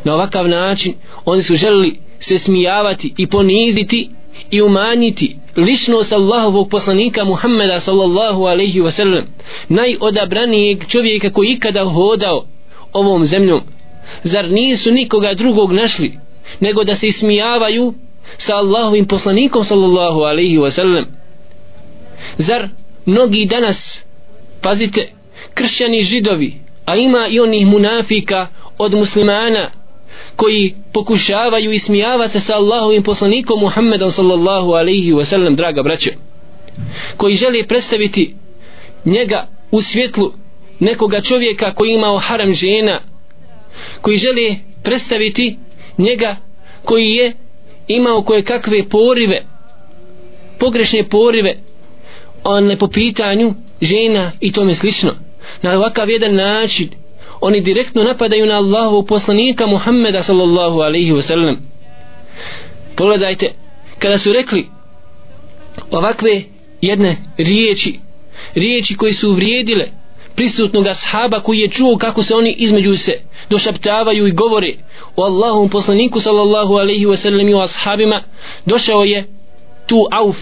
Na 0.05 0.15
ovakav 0.15 0.49
način 0.49 0.95
oni 1.25 1.43
su 1.43 1.57
želili 1.57 1.99
se 2.19 2.39
smijavati 2.39 3.15
i 3.17 3.27
poniziti 3.27 4.11
i 4.51 4.63
umanjiti 4.63 5.37
ličnost 5.57 6.13
Allahovog 6.13 6.69
poslanika 6.71 7.25
Muhammeda 7.25 7.81
sallallahu 7.81 8.45
alaihi 8.45 8.81
wa 8.81 8.91
sallam 8.91 9.25
najodabranijeg 9.69 10.87
čovjeka 10.87 11.31
koji 11.31 11.49
ikada 11.49 11.85
hodao 11.85 12.45
ovom 12.93 13.25
zemljom. 13.25 13.61
Zar 14.23 14.51
nisu 14.51 14.93
nikoga 14.93 15.35
drugog 15.35 15.73
našli 15.73 16.19
nego 16.61 16.85
da 16.85 16.95
se 16.95 17.07
ismijavaju 17.07 17.95
sa 18.39 18.57
Allahovim 18.57 19.07
poslanikom 19.07 19.65
sallallahu 19.65 20.21
alaihi 20.21 20.59
wa 20.59 20.71
sallam 20.71 21.05
zar 22.37 22.69
mnogi 23.07 23.47
danas 23.47 24.05
pazite 24.61 25.13
kršćani 25.55 26.03
židovi 26.03 26.55
a 26.85 26.97
ima 26.97 27.27
i 27.31 27.41
onih 27.41 27.67
munafika 27.67 28.47
od 28.79 28.95
muslimana 28.95 29.71
koji 30.37 30.75
pokušavaju 30.93 31.73
ismijavati 31.73 32.33
se 32.33 32.41
sa 32.41 32.57
Allahovim 32.57 33.03
poslanikom 33.03 33.61
Muhammedom 33.61 34.11
sallallahu 34.11 34.73
alaihi 34.73 35.13
wa 35.13 35.25
sallam 35.25 35.57
draga 35.57 35.83
braće 35.83 36.15
koji 37.17 37.35
želi 37.35 37.67
predstaviti 37.67 38.35
njega 39.05 39.49
u 39.71 39.83
svjetlu 39.83 40.33
nekoga 40.81 41.21
čovjeka 41.21 41.75
koji 41.75 41.93
imao 41.93 42.19
haram 42.19 42.55
žena 42.55 43.01
koji 44.01 44.17
želi 44.17 44.59
predstaviti 44.83 45.59
njega 45.99 46.37
koji 46.85 47.11
je 47.11 47.33
imao 47.89 48.23
koje 48.23 48.43
kakve 48.43 48.89
porive 48.89 49.47
pogrešne 50.59 51.09
porive 51.09 51.57
on 52.45 52.65
ne 52.65 52.77
po 52.77 52.89
pitanju 52.89 53.55
žena 53.83 54.33
i 54.41 54.53
tome 54.53 54.75
slično. 54.75 55.15
Na 55.63 55.77
ovakav 55.77 56.11
jedan 56.11 56.35
način 56.35 56.89
oni 57.47 57.61
direktno 57.61 58.03
napadaju 58.05 58.47
na 58.47 58.55
Allahu 58.55 59.07
poslanika 59.07 59.67
Muhammeda 59.67 60.23
sallallahu 60.23 60.81
alaihi 60.81 61.13
wasallam 61.13 61.57
pogledajte 62.97 63.53
kada 63.99 64.19
su 64.19 64.33
rekli 64.33 64.67
ovakve 65.91 66.43
jedne 66.81 67.17
riječi 67.39 67.99
riječi 68.55 68.97
koji 68.97 69.13
su 69.13 69.31
uvrijedile 69.31 69.87
prisutnog 70.35 70.87
ashaba 70.87 71.41
koji 71.41 71.59
je 71.59 71.69
čuo 71.69 71.97
kako 71.97 72.23
se 72.23 72.35
oni 72.35 72.55
između 72.59 72.97
se 72.97 73.13
došaptavaju 73.51 74.27
i 74.27 74.33
govore 74.33 74.75
o 75.17 75.25
Allahom 75.25 75.69
poslaniku 75.69 76.21
sallallahu 76.21 76.75
alaihi 76.75 77.07
wasallam 77.07 77.51
i 77.51 77.55
o 77.55 77.61
ashabima 77.61 78.23
došao 78.67 79.05
je 79.05 79.27
tu 79.87 80.07
Auf 80.11 80.37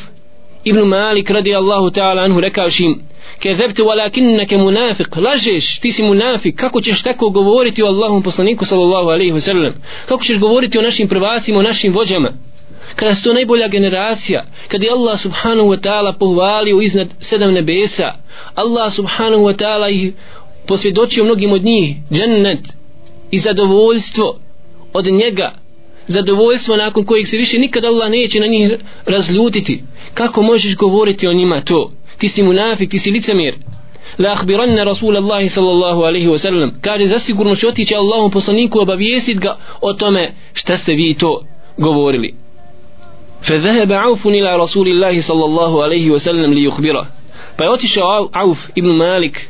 ibn 0.65 0.81
Malik 0.81 1.31
radi 1.31 1.55
Allahu 1.55 1.91
ta'ala 1.91 2.23
anhu 2.23 2.41
rekavši 2.41 2.85
im 2.85 3.03
kezebte 3.41 3.83
walakinnake 3.83 4.57
munafik 4.57 5.17
lažeš 5.17 5.81
ti 5.81 5.93
si 5.93 6.03
munafik 6.03 6.57
kako 6.57 6.81
ćeš 6.81 7.03
tako 7.03 7.31
govoriti 7.31 7.83
o 7.83 7.87
Allahom 7.87 8.23
poslaniku 8.23 8.65
sallallahu 8.65 9.09
alaihi 9.09 9.33
wasallam? 9.33 9.73
Kako 10.09 10.25
ćeš 10.25 10.39
govoriti 10.39 10.79
o 10.79 10.83
našim 10.83 11.09
prvacima 11.09 11.59
o 11.59 11.63
našim 11.63 11.93
vođama? 11.93 12.33
Kada 12.97 13.15
su 13.15 13.23
to 13.23 13.33
najbolja 13.33 13.69
generacija 13.69 14.45
kada 14.69 14.87
je 14.87 14.93
Allah 14.93 15.21
subhanahu 15.21 15.69
wa 15.69 15.81
ta'ala 15.81 16.19
pohvalio 16.19 16.81
iznad 16.81 17.09
sedam 17.21 17.53
nebesa 17.53 18.15
Allah 18.55 18.93
subhanahu 18.93 19.43
wa 19.43 19.57
ta'ala 19.57 19.91
ih 19.91 20.13
posvjedočio 20.67 21.25
mnogim 21.25 21.53
od 21.53 21.65
njih 21.65 21.97
džennet 22.13 22.73
i 23.31 23.39
zadovoljstvo 23.39 24.39
od 24.93 25.07
njega 25.07 25.62
zadovoljstvo 26.12 26.76
nakon 26.76 27.04
kojeg 27.04 27.28
se 27.28 27.38
više 27.38 27.60
nikad 27.60 27.86
Allah 27.86 28.10
neće 28.10 28.40
na 28.40 28.48
njih 28.48 28.72
razljutiti 29.06 29.84
kako 30.14 30.42
možeš 30.42 30.76
govoriti 30.76 31.28
o 31.28 31.34
njima 31.34 31.62
to 31.62 31.92
ti 32.18 32.30
si 32.30 32.44
munafik, 32.44 32.90
ti 32.90 33.00
si 33.00 33.12
licemir 33.12 33.56
la 34.18 34.32
ahbiranna 34.32 34.84
rasul 34.84 35.18
Allahi 35.18 35.50
sallallahu 35.50 36.02
alaihi 36.02 36.28
wa 36.28 36.38
sallam 36.38 36.72
kaže 36.82 37.06
zasigurno 37.06 37.56
će 37.56 37.68
otići 37.68 37.96
Allahom 37.96 38.32
poslaniku 38.32 38.80
obavijestit 38.80 39.38
ga 39.40 39.58
o 39.82 39.94
tome 39.94 40.34
šta 40.54 40.78
ste 40.78 40.94
vi 40.94 41.14
to 41.14 41.42
govorili 41.78 42.34
فذهب 43.42 43.92
عوف 43.92 44.28
إلى 44.28 44.58
رسول 44.58 44.88
الله 44.88 45.22
صلى 45.22 45.46
الله 45.46 45.84
عليه 45.84 46.12
وسلم 46.12 46.54
ليخبره 46.54 47.06
pa 47.58 47.64
je 47.64 47.72
otišao 47.72 48.30
Auf 48.34 48.60
ibn 48.76 48.90
Malik 48.90 49.50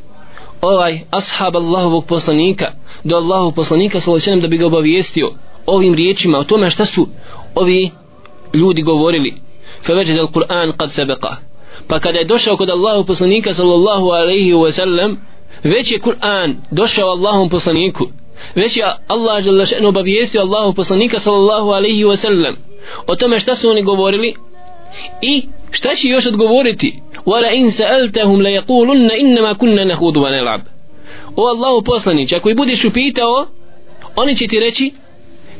ovaj 0.61 0.99
ashab 1.11 1.55
Allahovog 1.55 2.05
poslanika 2.05 2.71
do 3.03 3.15
Allahovog 3.15 3.55
poslanika 3.55 3.99
sallallahu 3.99 4.29
alaihi 4.29 4.41
da 4.41 4.47
bi 4.47 4.57
ga 4.57 4.65
obavijestio 4.65 5.31
ovim 5.65 5.93
riječima 5.93 6.37
o 6.37 6.43
tome 6.43 6.69
šta 6.69 6.85
su 6.85 7.07
ovi 7.55 7.89
ljudi 8.53 8.81
govorili 8.81 9.33
فوجد 9.83 10.17
القرآن 10.17 10.71
قد 10.71 10.89
سبقه 10.89 11.37
pa 11.87 11.99
kada 11.99 12.19
je 12.19 12.25
došao 12.25 12.57
kod 12.57 12.69
Allahu 12.69 13.05
poslanika 13.05 13.53
sallallahu 13.53 14.09
alaihi 14.09 14.53
wa 14.53 14.71
sallam 14.71 15.17
već 15.63 15.91
je 15.91 15.99
Kur'an 15.99 16.55
došao 16.71 17.09
Allahom 17.09 17.49
poslaniku 17.49 18.07
već 18.55 18.77
je 18.77 18.85
Allah 19.07 19.43
žele 19.43 19.65
še'nu 19.65 19.87
obavijestio 19.87 20.41
Allahu 20.41 20.73
poslanika 20.73 21.19
sallallahu 21.19 21.69
alaihi 21.69 22.05
wa 22.05 22.15
sallam 22.15 22.55
o 23.07 23.15
tome 23.15 23.39
šta 23.39 23.55
su 23.55 23.69
oni 23.69 23.83
govorili 23.83 24.35
i 25.21 25.47
šta 25.71 25.95
će 25.95 26.07
još 26.07 26.25
odgovoriti 26.25 27.01
wala 27.25 27.55
in 27.55 27.71
sa'altahum 27.71 28.43
la 28.43 28.49
yaqulunna 28.49 29.19
innama 29.19 29.53
kunna 29.53 29.85
nahudu 29.85 30.21
wa 30.21 30.29
nal'ab 30.31 30.61
o 31.35 31.47
Allahu 31.47 31.81
poslanić 31.81 32.33
ako 32.33 32.49
i 32.49 32.55
budeš 32.55 32.85
upitao 32.85 33.47
oni 34.15 34.37
će 34.37 34.47
ti 34.47 34.59
reći 34.59 34.93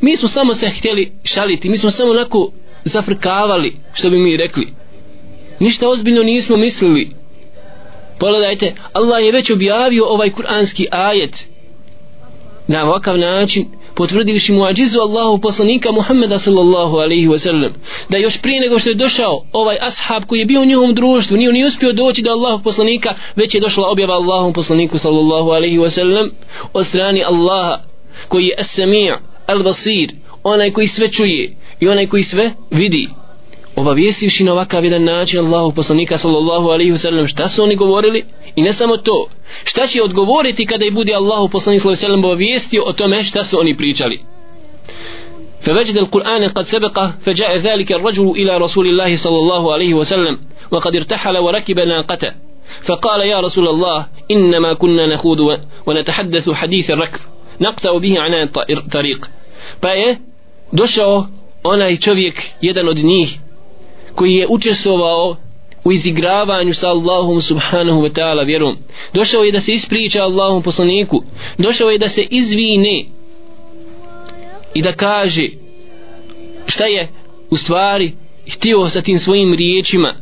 mi 0.03 0.17
smo 0.17 0.29
samo 0.29 0.55
se 0.55 0.71
htjeli 0.71 1.13
šaliti 1.25 1.69
mi 1.69 1.79
smo 1.79 1.91
samo 1.91 2.11
onako 2.11 2.53
zafrkavali 2.85 3.77
što 3.95 4.11
bi 4.11 4.19
mi 4.19 4.37
rekli. 4.37 4.69
Ništa 5.61 5.89
ozbiljno 5.89 6.23
nismo 6.23 6.57
mislili. 6.57 7.11
Pogledajte 8.19 8.75
Allah 8.93 9.25
je 9.25 9.33
već 9.33 9.51
objavio 9.51 10.07
ovaj 10.07 10.31
kuranski 10.31 10.87
ajet. 10.91 11.47
Na 12.67 12.85
ovakav 12.85 13.19
način 13.19 13.67
potvrdivši 13.95 14.53
muadžizu 14.53 15.01
Allahu 15.01 15.39
poslanika 15.41 15.93
Muhammeda 15.93 16.39
sallallahu 16.39 16.97
alaihi 16.97 17.29
wa 17.29 17.39
sallam 17.39 17.73
da 18.09 18.19
još 18.19 18.39
prije 18.39 18.61
nego 18.61 18.79
što 18.79 18.89
je 18.89 18.95
došao 18.95 19.45
ovaj 19.53 19.77
ashab 19.81 20.25
koji 20.27 20.39
je 20.39 20.47
bio 20.47 20.63
u 20.63 20.65
njihovom 20.65 20.95
društvu 20.95 21.37
nije 21.37 21.53
ni 21.53 21.65
uspio 21.65 21.93
doći 21.93 22.23
do 22.23 22.31
Allahu 22.31 22.63
poslanika 22.63 23.15
već 23.37 23.55
je 23.55 23.61
došla 23.61 23.91
objava 23.91 24.15
Allahu 24.15 24.53
poslaniku 24.53 24.99
sallallahu 24.99 25.51
alaihi 25.51 25.79
wa 25.79 25.91
sallam 25.91 26.31
od 26.73 26.87
strani 26.87 27.25
Allaha 27.25 27.83
koji 28.29 28.45
je 28.45 28.57
as-sami' 28.59 29.32
al-basir 29.48 30.12
onaj 30.44 30.72
koji 30.72 30.88
sve 30.88 31.08
čuje 31.08 31.56
i 31.80 31.88
onaj 31.88 32.08
koji 32.08 32.24
sve 32.24 32.52
vidi 32.72 33.10
obavijestivši 33.76 34.44
na 34.44 34.54
ovakav 34.54 34.84
jedan 34.84 35.04
način 35.04 35.40
Allahu 35.40 35.72
poslanika 35.72 36.18
sallallahu 36.18 36.70
alaihi 36.70 36.92
wasallam 36.92 37.28
šta 37.28 37.48
su 37.48 37.64
oni 37.64 37.76
govorili 37.76 38.26
i 38.56 38.62
ne 38.62 38.74
samo 38.74 38.98
to 38.98 39.30
šta 39.64 39.88
će 39.88 40.04
odgovoriti 40.04 40.66
kada 40.66 40.86
i 40.86 40.92
bude 40.92 41.14
Allahu 41.14 41.50
poslanik 41.50 41.82
sallallahu 41.82 42.06
alaihi 42.06 42.14
wasallam 42.14 42.26
obavijestio 42.26 42.84
o 42.86 42.94
tome 42.94 43.24
šta 43.24 43.44
su 43.44 43.60
oni 43.60 43.78
pričali 43.78 44.20
فوجد 45.62 45.98
القرآن 45.98 46.48
قد 46.48 46.64
سبق 46.64 47.00
فجاء 47.26 47.58
ذلك 47.58 47.92
الرجل 47.92 48.30
إلى 48.30 48.58
رسول 48.58 48.88
الله 48.88 49.16
صلى 49.16 49.40
الله 49.40 49.74
عليه 49.74 49.94
وسلم 49.94 50.38
وقد 50.72 50.96
ارتحل 50.96 51.38
وركب 51.38 51.80
ناقته 51.80 52.32
فقال 52.84 53.22
يا 53.22 53.40
رسول 53.40 53.68
الله 53.68 54.06
إنما 54.32 54.74
كنا 54.74 55.16
نخوض 55.16 55.40
ونتحدث 55.86 56.50
حديث 56.50 56.92
الركب 56.92 57.20
naqta'u 57.63 58.01
bihi 58.01 58.19
ana 58.19 58.47
tariq. 58.93 59.27
Pa 59.81 59.89
je 59.89 60.19
došao 60.73 61.27
onaj 61.65 61.97
čovjek 61.97 62.43
jedan 62.61 62.89
od 62.89 62.97
njih 62.97 63.39
koji 64.15 64.35
je 64.35 64.47
učestvovao 64.49 65.37
u 65.85 65.93
izigravanju 65.93 66.75
sa 66.75 66.89
Allahom 66.91 67.41
subhanahu 67.41 68.03
wa 68.03 68.11
ta'ala 68.11 68.47
vjerom. 68.47 68.77
Došao 69.15 69.43
je 69.43 69.53
da 69.53 69.61
se 69.61 69.73
ispriča 69.73 70.23
Allahom 70.23 70.63
poslaniku. 70.63 71.23
Došao 71.59 71.91
je 71.91 71.99
da 71.99 72.09
se 72.09 72.23
izvine 72.31 73.05
i 74.75 74.83
da 74.83 74.93
kaže 74.93 75.49
šta 76.67 76.85
je 76.85 77.09
u 77.51 77.57
stvari 77.57 78.13
htio 78.53 78.89
sa 78.91 79.03
tim 79.03 79.19
svojim 79.19 79.55
riječima. 79.55 80.22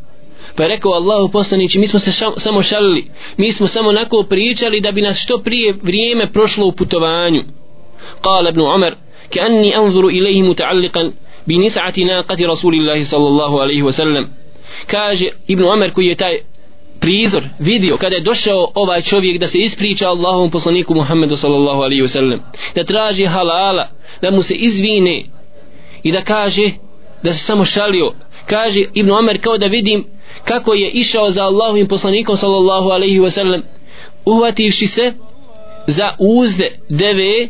pa 0.59 0.63
je 0.63 0.69
rekao 0.69 0.91
Allahu 0.91 1.31
poslanići 1.31 1.79
mi 1.79 1.87
smo 1.87 1.99
se 1.99 2.11
ša, 2.11 2.31
samo 2.37 2.61
šalili 2.61 3.11
mi 3.37 3.51
smo 3.51 3.67
samo 3.67 3.91
nako 3.91 4.23
pričali 4.23 4.81
da 4.81 4.91
bi 4.91 5.01
nas 5.01 5.17
što 5.17 5.37
prije 5.37 5.73
vrijeme 5.83 6.31
prošlo 6.31 6.65
u 6.65 6.71
putovanju 6.71 7.43
قال 8.23 8.47
ابن 8.47 8.61
عمر 8.61 8.97
كأني 9.31 9.77
أنظر 9.77 10.07
إليه 10.07 10.41
متعلقا 10.41 11.13
بنسعة 11.47 11.93
ناقة 11.97 12.37
رسول 12.41 12.73
الله 12.73 13.03
صلى 13.03 13.27
الله 13.27 13.61
عليه 13.61 13.83
وسلم 13.83 14.27
kaže 14.87 15.29
Ibn 15.47 15.63
Omer 15.63 15.93
koji 15.93 16.07
je 16.07 16.15
taj 16.15 16.37
prizor 16.99 17.43
vidio 17.59 17.97
kada 17.97 18.15
je 18.15 18.21
došao 18.21 18.71
ovaj 18.75 19.01
čovjek 19.01 19.39
da 19.39 19.47
se 19.47 19.57
ispriča 19.59 20.09
Allahom 20.09 20.51
poslaniku 20.51 20.95
Muhammedu 20.95 21.35
sallallahu 21.35 21.81
alaihi 21.81 22.01
wasallam 22.01 22.39
da 22.75 22.83
traži 22.83 23.25
halala 23.25 23.89
da 24.21 24.31
mu 24.31 24.41
se 24.41 24.53
izvine 24.53 25.23
i 26.03 26.11
da 26.11 26.21
kaže 26.21 26.71
da 27.23 27.33
se 27.33 27.39
samo 27.39 27.65
šalio 27.65 28.13
kaže 28.45 28.83
Ibn 28.93 29.11
Omer 29.11 29.41
kao 29.41 29.57
da 29.57 29.67
vidim 29.67 30.05
kako 30.44 30.74
je 30.74 30.90
išao 30.90 31.30
za 31.30 31.42
Allahovim 31.44 31.88
poslanikom 31.88 32.36
sallallahu 32.36 32.90
alaihi 32.90 33.20
wasallam 33.20 33.62
uhvativši 34.24 34.86
se 34.86 35.12
za 35.86 36.14
uzde 36.18 36.78
deve 36.88 37.48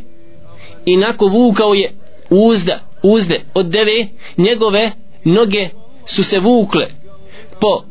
i 0.86 0.96
nako 0.96 1.26
vukao 1.26 1.74
je 1.74 1.92
uzda 2.30 2.80
uzde 3.02 3.40
od 3.54 3.66
deve 3.66 4.06
njegove 4.36 4.90
noge 5.24 5.68
su 6.06 6.24
se 6.24 6.38
vukle 6.38 6.86
po 7.60 7.84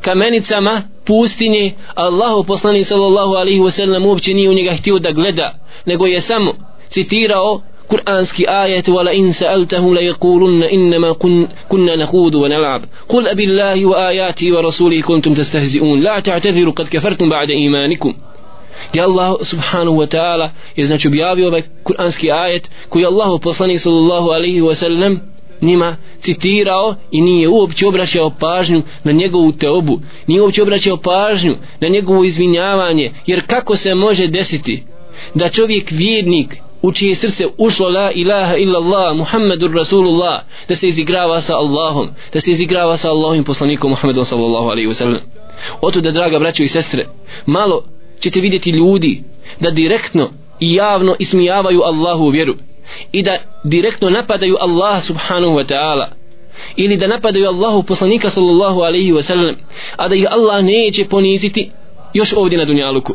kamenicama 0.00 0.82
pustinje 1.06 1.72
Allahu 1.94 2.44
poslanik 2.44 2.86
sallallahu 2.86 3.34
alaihi 3.34 3.60
wasallam 3.60 4.06
uopće 4.08 4.34
nije 4.34 4.50
u 4.50 4.54
njega 4.54 4.70
htio 4.70 4.98
da 4.98 5.12
gleda 5.12 5.58
nego 5.86 6.06
je 6.06 6.20
samo 6.20 6.54
citirao 6.88 7.60
kuranski 7.90 8.46
ajet 8.46 8.88
wala 8.88 9.12
in 9.12 9.32
sa'altahum 9.32 9.94
la 9.94 10.02
yaqulunna 10.10 10.66
innama 10.70 11.14
kun, 11.14 11.48
kunna 11.68 11.96
nakhudu 11.96 12.40
wa 12.42 12.48
nal'ab. 12.48 12.82
Qul 13.08 13.28
abillahi 13.32 13.84
wa 13.84 13.96
ayati 14.08 14.52
wa 14.52 14.62
rasulihi 14.62 15.02
kuntum 15.02 15.34
tastahzi'un. 15.34 16.02
La 16.02 16.20
ta'tathiru 16.22 16.72
qad 16.72 16.88
kafartum 16.88 17.28
ba'da 17.30 17.52
imanikum. 17.52 18.14
Gdje 18.90 19.02
Allah 19.02 19.36
subhanahu 19.42 19.96
wa 20.02 20.06
ta'ala 20.06 20.52
je 20.76 20.86
znači 20.86 21.08
objavio 21.08 21.48
ovaj 21.48 21.62
kuranski 21.84 22.32
ajet 22.32 22.70
koji 22.88 23.04
Allah 23.04 23.40
poslanik 23.42 23.80
sallallahu 23.80 24.28
alaihi 24.30 24.60
wa 24.60 24.74
sallam 24.74 25.20
njima 25.62 25.96
citirao 26.20 26.94
i 27.10 27.20
nije 27.20 27.48
uopće 27.48 27.86
obraćao 27.86 28.30
pažnju 28.30 28.82
na 29.04 29.12
njegovu 29.12 29.52
teobu 29.52 30.00
nije 30.26 30.42
uopće 30.42 30.62
obraćao 30.62 30.96
pažnju 30.96 31.56
na 31.80 31.88
njegovo 31.88 32.24
izvinjavanje. 32.24 33.12
Jer 33.26 33.46
kako 33.46 33.76
se 33.76 33.94
može 33.94 34.26
desiti 34.26 34.82
da 35.34 35.48
čovjek 35.48 35.90
vjernik 35.90 36.56
u 36.82 36.92
čije 36.92 37.16
srce 37.16 37.46
ušlo 37.58 37.88
la 37.88 38.10
ilaha 38.10 38.56
illallah 38.56 39.16
muhammedur 39.16 39.74
rasulullah 39.74 40.42
da 40.68 40.76
se 40.76 40.88
izigrava 40.88 41.40
sa 41.40 41.56
Allahom 41.56 42.08
da 42.32 42.40
se 42.40 42.50
izigrava 42.50 42.96
sa 42.96 43.10
Allahom 43.10 43.44
poslanikom 43.44 43.90
muhammedom 43.90 44.24
sallallahu 44.24 44.68
alaihi 44.68 44.88
wa 44.88 44.94
sallam. 44.94 45.20
Oto 45.80 46.00
da 46.00 46.10
draga 46.10 46.38
braćo 46.38 46.62
i 46.62 46.68
sestre 46.68 47.06
malo 47.46 47.84
ćete 48.20 48.40
vidjeti 48.40 48.70
ljudi 48.70 49.22
da 49.60 49.70
direktno 49.70 50.30
i 50.60 50.74
javno 50.74 51.16
ismijavaju 51.18 51.82
Allahu 51.82 52.28
vjeru 52.28 52.54
i 53.12 53.22
da 53.22 53.36
direktno 53.64 54.10
napadaju 54.10 54.56
Allah 54.60 55.02
subhanahu 55.02 55.52
wa 55.52 55.66
ta'ala 55.72 56.06
ili 56.76 56.96
da 56.96 57.06
napadaju 57.06 57.46
Allahu 57.46 57.82
poslanika 57.82 58.30
sallallahu 58.30 58.80
alaihi 58.80 59.12
wa 59.12 59.22
sallam 59.22 59.56
a 59.96 60.08
da 60.08 60.14
ih 60.14 60.26
Allah 60.30 60.64
neće 60.64 61.08
poniziti 61.08 61.70
još 62.14 62.32
ovdje 62.32 62.58
na 62.58 62.64
Dunjaluku. 62.64 63.14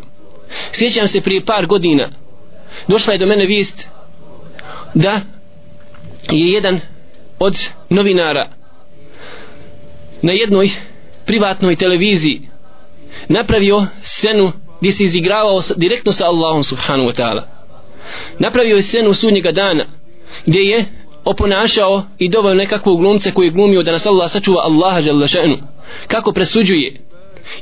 Sjećam 0.72 1.08
se 1.08 1.22
prije 1.22 1.46
par 1.46 1.66
godina 1.66 2.10
došla 2.88 3.14
je 3.14 3.20
do 3.20 3.26
mene 3.26 3.46
vijest 3.46 3.88
da 4.94 5.22
je 6.32 6.48
jedan 6.48 6.80
od 7.40 7.70
novinara 7.90 8.50
na 10.22 10.34
jednoj 10.34 10.70
privatnoj 11.26 11.76
televiziji 11.76 12.42
napravio 13.28 13.86
scenu 14.04 14.52
gdje 14.80 14.92
se 14.92 15.04
izigravao 15.04 15.62
direktno 15.76 16.12
sa 16.12 16.26
Allahom 16.26 16.64
subhanahu 16.64 17.10
wa 17.10 17.22
ta'ala. 17.22 17.42
Napravio 18.40 18.76
je 18.76 18.84
scenu 18.84 19.14
sudnjega 19.14 19.52
dana 19.52 19.86
gdje 20.46 20.60
je 20.60 20.86
oponašao 21.26 22.04
i 22.18 22.30
doveo 22.30 22.54
nekakvog 22.54 23.00
glumca 23.00 23.32
koji 23.32 23.48
je 23.48 23.52
glumio 23.52 23.84
da 23.84 23.92
nas 23.92 24.06
Allah 24.06 24.32
sačuva 24.32 24.62
Allaha 24.62 25.02
žele 25.02 25.28
še'nu. 25.28 25.58
Kako 26.08 26.32
presuđuje. 26.32 27.02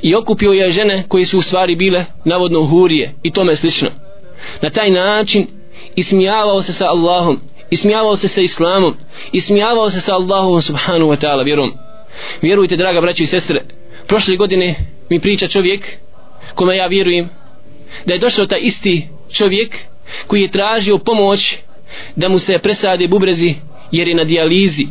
I 0.02 0.14
okupio 0.14 0.52
je 0.52 0.72
žene 0.72 1.04
koje 1.08 1.26
su 1.26 1.38
u 1.38 1.42
stvari 1.42 1.76
bile 1.76 2.04
navodno 2.24 2.64
hurije 2.64 3.14
i 3.22 3.32
tome 3.32 3.56
slično 3.56 3.90
na 4.62 4.70
taj 4.70 4.90
način 4.90 5.46
ismijavao 5.96 6.62
se 6.62 6.72
sa 6.72 6.88
Allahom 6.88 7.40
ismijavao 7.70 8.16
se 8.16 8.28
sa 8.28 8.40
Islamom 8.40 8.96
ismijavao 9.32 9.90
se 9.90 10.00
sa 10.00 10.14
Allahom 10.14 10.62
subhanu 10.62 11.06
wa 11.06 11.16
ta'ala 11.16 11.44
vjerom. 11.44 11.72
Vjerujte 12.42 12.76
draga 12.76 13.00
braći 13.00 13.22
i 13.22 13.26
sestre 13.26 13.64
prošle 14.06 14.36
godine 14.36 14.74
mi 15.10 15.20
priča 15.20 15.46
čovjek 15.46 15.96
kome 16.54 16.76
ja 16.76 16.86
vjerujem 16.86 17.28
da 18.06 18.14
je 18.14 18.20
došao 18.20 18.46
taj 18.46 18.60
isti 18.62 19.08
čovjek 19.32 19.76
koji 20.26 20.42
je 20.42 20.50
tražio 20.50 20.98
pomoć 20.98 21.56
da 22.16 22.28
mu 22.28 22.38
se 22.38 22.58
presade 22.58 23.08
bubrezi 23.08 23.54
jer 23.92 24.08
je 24.08 24.14
na 24.14 24.24
dijalizi. 24.24 24.86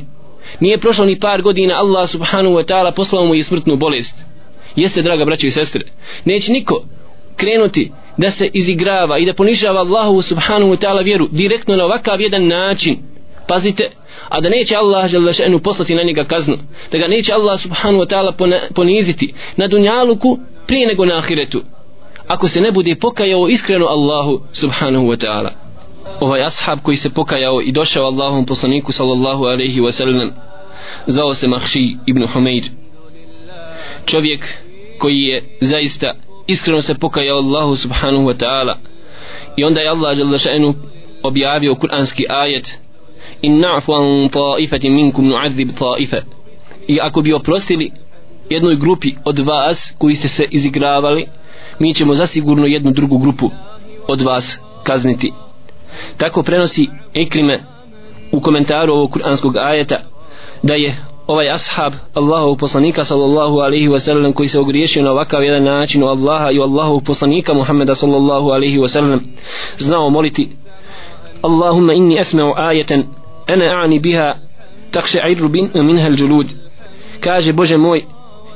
Nije 0.59 0.77
prošlo 0.77 1.05
ni 1.05 1.19
par 1.19 1.41
godina 1.41 1.75
Allah 1.75 2.09
subhanu 2.09 2.49
wa 2.49 2.63
ta'ala 2.63 2.95
poslao 2.95 3.25
mu 3.25 3.35
je 3.35 3.43
smrtnu 3.43 3.75
bolest. 3.75 4.15
Jeste 4.75 5.01
draga 5.01 5.25
braćo 5.25 5.47
i 5.47 5.51
sestre 5.51 5.81
neće 6.25 6.51
niko 6.51 6.83
krenuti 7.35 7.91
da 8.17 8.31
se 8.31 8.49
izigrava 8.53 9.17
i 9.17 9.25
da 9.25 9.33
ponižava 9.33 9.79
Allahu 9.79 10.21
subhanahu 10.21 10.71
wa 10.71 10.85
ta'ala 10.85 11.03
vjeru 11.03 11.27
direktno 11.31 11.75
na 11.75 11.85
ovakav 11.85 12.21
jedan 12.21 12.47
način. 12.47 12.97
Pazite 13.47 13.91
a 14.29 14.41
da 14.41 14.49
neće 14.49 14.75
Allah 14.75 15.09
želešenu 15.09 15.59
poslati 15.59 15.95
na 15.95 16.03
njega 16.03 16.25
kaznu 16.25 16.57
da 16.91 16.97
ga 16.97 17.07
neće 17.07 17.33
Allah 17.33 17.59
subhanahu 17.59 18.03
wa 18.03 18.07
ta'ala 18.07 18.59
poniziti 18.75 19.33
na 19.57 19.67
dunjaluku 19.67 20.39
prije 20.67 20.87
nego 20.87 21.05
na 21.05 21.17
ahiretu 21.17 21.61
ako 22.27 22.47
se 22.47 22.61
ne 22.61 22.71
bude 22.71 22.95
pokajao 22.95 23.47
iskreno 23.47 23.85
Allahu 23.85 24.41
subhanahu 24.51 25.05
wa 25.05 25.25
ta'ala. 25.25 25.49
Ovaj 26.19 26.43
ashab 26.43 26.79
koji 26.83 26.97
se 26.97 27.09
pokajao 27.09 27.61
i 27.61 27.71
došao 27.71 28.05
Allahom 28.05 28.45
poslaniku 28.45 28.91
sallallahu 28.91 29.43
alaihi 29.43 29.81
wa 29.81 29.91
sallam 29.91 30.31
zvao 31.07 31.33
se 31.33 31.47
Mahši 31.47 31.97
ibn 32.05 32.25
Humeir 32.25 32.63
čovjek 34.05 34.53
koji 34.99 35.19
je 35.19 35.57
zaista 35.61 36.13
iskreno 36.47 36.81
se 36.81 36.93
pokajao 36.95 37.37
Allahu 37.37 37.75
subhanahu 37.75 38.23
wa 38.23 38.33
ta'ala. 38.33 38.77
I 39.57 39.63
onda 39.63 39.81
je 39.81 39.89
Allah 39.89 40.17
jalla 40.17 40.37
še'nu 40.37 40.73
objavio 41.23 41.75
kuranski 41.75 42.25
ajet 42.29 42.77
in 43.41 43.61
na'fu 43.61 43.93
an 43.93 44.29
ta'ifati 44.29 44.89
minkum 44.89 45.27
nu'adzib 45.27 45.69
ta'ifa. 45.79 46.21
I 46.87 46.99
ako 47.01 47.21
bi 47.21 47.33
oprostili 47.33 47.91
jednoj 48.49 48.75
grupi 48.75 49.15
od 49.25 49.39
vas 49.39 49.93
koji 49.97 50.15
ste 50.15 50.27
se 50.27 50.47
izigravali 50.51 51.27
mi 51.79 51.93
ćemo 51.93 52.15
zasigurno 52.15 52.65
jednu 52.65 52.91
drugu 52.91 53.17
grupu 53.17 53.49
od 54.07 54.21
vas 54.21 54.57
kazniti. 54.83 55.33
Tako 56.17 56.43
prenosi 56.43 56.87
Ikrime 57.13 57.63
u 58.31 58.39
komentaru 58.39 58.93
ovog 58.93 59.11
kuranskog 59.11 59.57
ajeta 59.57 59.99
da 60.63 60.73
je 60.73 60.95
ovaj 61.27 61.51
ashab 61.51 61.93
Allahov 62.13 62.55
poslanika 62.55 63.03
sallallahu 63.03 63.59
alaihi 63.59 63.87
wa 63.87 63.99
sallam 63.99 64.33
koji 64.33 64.47
se 64.47 64.59
ogriješio 64.59 65.03
na 65.03 65.11
ovakav 65.11 65.43
jedan 65.43 65.63
način 65.63 66.03
u 66.03 66.07
Allaha 66.07 66.51
i 66.51 66.59
u 66.59 66.61
Allahov 66.61 67.01
poslanika 67.01 67.53
Muhammeda 67.53 67.95
sallallahu 67.95 68.49
alaihi 68.49 68.79
wa 68.79 68.87
sallam 68.87 69.21
znao 69.77 70.09
moliti 70.09 70.49
Allahumma 71.41 71.93
inni 71.93 72.19
asma'u 72.19 72.53
ajeten 72.55 73.03
ana 73.47 73.65
a'ni 73.65 73.99
biha 73.99 74.35
takše'idru 74.91 75.49
minha 75.83 76.07
al-julud. 76.07 76.47
Kaže 77.19 77.53
Bože 77.53 77.77
moj 77.77 78.05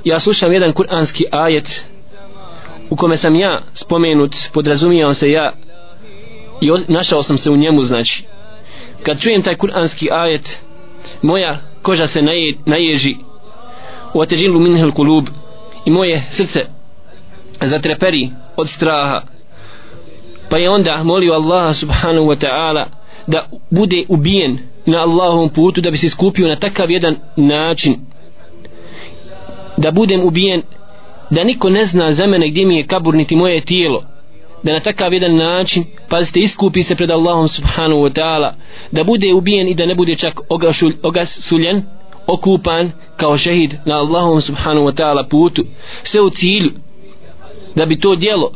ja 0.04 0.20
slušam 0.20 0.54
jedan 0.54 0.74
kuranski 0.74 1.26
ajet 1.32 1.84
u 2.90 2.96
kome 2.96 3.18
sam 3.18 3.36
ja 3.36 3.62
spomenut 3.74 4.36
podrazumijao 4.54 5.14
se 5.14 5.32
ja 5.32 5.54
i 6.62 6.72
našao 6.88 7.24
sam 7.24 7.38
se 7.38 7.52
u 7.52 7.58
njemu 7.58 7.84
znači. 7.84 8.26
Kad 9.04 9.20
čujem 9.20 9.42
taj 9.42 9.56
kuranski 9.56 10.08
ajet 10.12 10.60
moja 11.22 11.67
koža 11.82 12.08
se 12.08 12.22
naje, 12.22 12.58
naježi. 12.66 13.16
U 14.14 14.22
atežilu 14.22 14.60
minhel 14.60 14.92
kulub 14.92 15.28
i 15.86 15.92
moje 15.92 16.24
srce 16.32 16.66
zatreperi 17.62 18.30
od 18.58 18.70
straha. 18.70 19.22
Pa 20.50 20.58
je 20.58 20.70
onda 20.70 21.04
molio 21.04 21.34
Allah 21.34 21.76
subhanahu 21.76 22.26
wa 22.28 22.36
ta'ala 22.36 22.86
da 23.28 23.50
bude 23.72 24.06
ubijen 24.08 24.58
na 24.86 24.98
Allahovom 24.98 25.50
putu 25.50 25.82
da 25.82 25.92
bi 25.92 25.98
se 25.98 26.10
skupio 26.10 26.48
na 26.48 26.56
takav 26.56 26.92
jedan 26.92 27.16
način. 27.36 27.96
Da 29.78 29.92
budem 29.92 30.26
ubijen 30.26 30.62
da 31.30 31.44
niko 31.44 31.70
ne 31.70 31.86
zna 31.86 32.14
za 32.14 32.28
mene 32.28 32.50
gdje 32.50 32.66
mi 32.66 32.78
je 32.78 32.88
kabur 32.88 33.16
niti 33.16 33.36
moje 33.36 33.62
tijelo. 33.62 34.04
Da 34.64 34.74
na 34.74 34.80
takav 34.80 35.14
jedan 35.14 35.36
način 35.36 35.84
pazite 36.10 36.40
iskupi 36.40 36.84
se 36.84 36.96
pred 36.96 37.12
Allahom 37.12 37.48
subhanahu 37.48 38.02
wa 38.02 38.14
ta'ala 38.14 38.56
da 38.92 39.04
bude 39.04 39.34
ubijen 39.34 39.68
i 39.68 39.76
da 39.76 39.86
ne 39.86 39.96
bude 39.96 40.16
čak 40.16 40.40
ogašulj, 40.50 40.96
ogasuljen 41.04 41.84
okupan 42.28 42.92
kao 43.18 43.38
šehid 43.38 43.76
na 43.86 43.98
Allahom 43.98 44.42
subhanahu 44.42 44.88
wa 44.88 44.96
ta'ala 44.96 45.30
putu. 45.30 45.66
Sve 46.04 46.22
u 46.22 46.30
cilju 46.30 46.72
da 47.76 47.86
bi 47.86 48.00
to 48.00 48.16
dijelo 48.16 48.52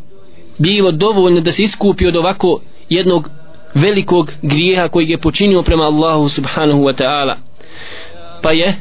bilo 0.58 0.92
dovoljno 0.92 1.42
da 1.42 1.52
se 1.52 1.64
iskupi 1.64 2.08
od 2.08 2.16
ovako 2.16 2.62
jednog 2.90 3.30
velikog 3.74 4.32
grijeha 4.42 4.88
koji 4.88 5.10
je 5.10 5.18
počinio 5.18 5.62
prema 5.62 5.84
Allahu 5.84 6.30
subhanahu 6.30 6.80
wa 6.80 7.04
ta'ala. 7.04 7.36
Pa 8.42 8.52
je 8.52 8.76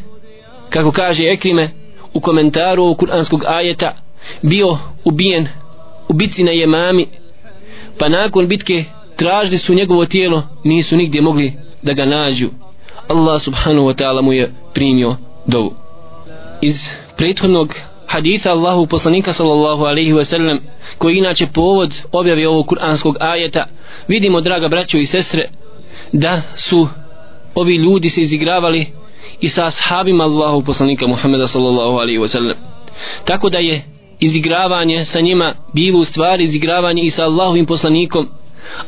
kako 0.71 0.93
kaže 0.93 1.25
Ekrime 1.31 1.71
u 2.15 2.21
komentaru 2.21 2.95
kuranskog 2.95 3.45
ajeta 3.47 3.95
bio 4.43 4.79
ubijen 5.05 5.49
u 6.09 6.13
bitci 6.13 6.45
na 6.45 6.51
Jemami 6.51 7.07
pa 7.99 8.09
nakon 8.09 8.49
bitke 8.49 8.85
tražili 9.17 9.59
su 9.59 9.75
njegovo 9.75 10.05
tijelo 10.05 10.43
nisu 10.65 10.97
nigdje 10.97 11.21
mogli 11.21 11.53
da 11.83 11.93
ga 11.93 12.05
nađu. 12.05 12.49
Allah 13.09 13.43
subhanahu 13.43 13.89
wa 13.89 13.95
ta'ala 13.95 14.23
mu 14.23 14.33
je 14.33 14.53
primio 14.75 15.17
dovu. 15.47 15.75
Iz 16.61 16.91
prethodnog 17.17 17.75
haditha 18.07 18.51
Allahu 18.51 18.87
poslanika 18.87 19.33
sallallahu 19.33 19.85
alaihi 19.85 20.13
wa 20.13 20.25
sallam 20.25 20.59
koji 20.99 21.17
inače 21.17 21.47
povod 21.47 22.01
objave 22.13 22.49
ovog 22.49 22.67
kuranskog 22.67 23.17
ajeta 23.21 23.67
vidimo 24.09 24.41
draga 24.41 24.69
braćo 24.69 24.97
i 24.97 25.07
sestre 25.07 25.49
da 26.13 26.43
su 26.57 26.89
ovi 27.55 27.77
ljudi 27.77 28.11
se 28.11 28.21
izigravali 28.21 28.87
i 29.41 29.49
sa 29.49 29.67
ashabima 29.67 30.25
Allahu 30.25 30.63
poslanika 30.65 31.07
Muhammeda 31.07 31.47
sallallahu 31.47 31.99
alaihi 31.99 32.19
wa 32.19 32.29
sallam. 32.29 32.57
Tako 33.25 33.51
da 33.51 33.59
je 33.59 33.83
izigravanje 34.21 35.05
sa 35.05 35.21
njima 35.21 35.55
bilo 35.73 35.99
u 35.99 36.05
stvari 36.05 36.45
izigravanje 36.45 37.03
i 37.03 37.11
sa 37.11 37.25
Allahovim 37.25 37.67
poslanikom 37.67 38.29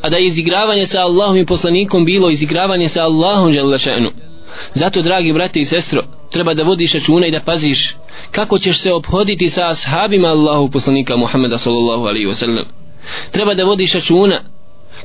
a 0.02 0.10
da 0.10 0.16
je 0.16 0.26
izigravanje 0.26 0.86
sa 0.86 1.02
Allahovim 1.02 1.46
poslanikom 1.46 2.04
bilo 2.04 2.30
izigravanje 2.30 2.88
sa 2.88 3.04
Allahom 3.04 3.52
želešenu 3.52 4.10
zato 4.74 5.02
dragi 5.02 5.32
brate 5.32 5.60
i 5.60 5.64
sestro 5.64 6.02
treba 6.30 6.54
da 6.54 6.64
vodiš 6.64 6.92
računa 6.92 7.26
i 7.26 7.30
da 7.30 7.40
paziš 7.40 7.96
kako 8.30 8.58
ćeš 8.58 8.78
se 8.78 8.92
obhoditi 8.92 9.50
sa 9.50 9.68
ashabima 9.68 10.28
Allahu 10.28 10.70
poslanika 10.70 11.16
Muhammeda 11.16 11.58
sallallahu 11.58 12.02
alaihi 12.06 12.26
wasallam 12.26 12.64
treba 13.30 13.54
da 13.54 13.64
vodiš 13.64 13.92
računa 13.92 14.44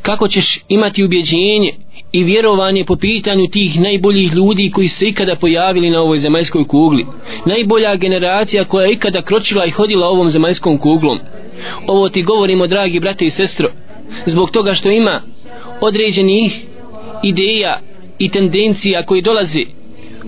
kako 0.01 0.27
ćeš 0.27 0.59
imati 0.67 1.03
ubjeđenje 1.03 1.77
i 2.11 2.23
vjerovanje 2.23 2.85
po 2.85 2.95
pitanju 2.95 3.47
tih 3.47 3.81
najboljih 3.81 4.33
ljudi 4.33 4.71
koji 4.71 4.87
se 4.87 5.07
ikada 5.07 5.35
pojavili 5.35 5.89
na 5.89 6.01
ovoj 6.01 6.17
zemaljskoj 6.17 6.67
kugli. 6.67 7.05
Najbolja 7.45 7.95
generacija 7.95 8.63
koja 8.63 8.85
je 8.85 8.93
ikada 8.93 9.21
kročila 9.21 9.65
i 9.65 9.69
hodila 9.69 10.07
ovom 10.07 10.29
zemaljskom 10.29 10.77
kuglom. 10.77 11.19
Ovo 11.87 12.09
ti 12.09 12.23
govorimo 12.23 12.67
dragi 12.67 12.99
brate 12.99 13.25
i 13.25 13.29
sestro 13.29 13.69
zbog 14.25 14.51
toga 14.51 14.73
što 14.73 14.91
ima 14.91 15.21
određenih 15.81 16.65
ideja 17.23 17.79
i 18.19 18.29
tendencija 18.29 19.05
koji 19.05 19.21
dolaze 19.21 19.59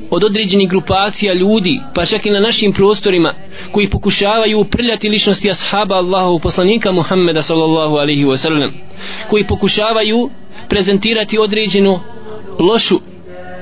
od 0.09 0.23
određenih 0.23 0.69
grupacija 0.69 1.33
ljudi 1.33 1.79
pa 1.95 2.05
čak 2.05 2.25
i 2.25 2.29
na 2.29 2.39
našim 2.39 2.73
prostorima 2.73 3.33
koji 3.71 3.89
pokušavaju 3.89 4.59
uprljati 4.59 5.09
ličnosti 5.09 5.51
ashaba 5.51 5.95
Allahov 5.95 6.39
poslanika 6.39 6.91
Muhammeda 6.91 7.41
sallallahu 7.41 7.95
alaihi 7.95 8.25
wa 8.25 8.37
sallam 8.37 8.73
koji 9.29 9.47
pokušavaju 9.47 10.29
prezentirati 10.69 11.39
određenu 11.39 11.99
lošu 12.59 12.99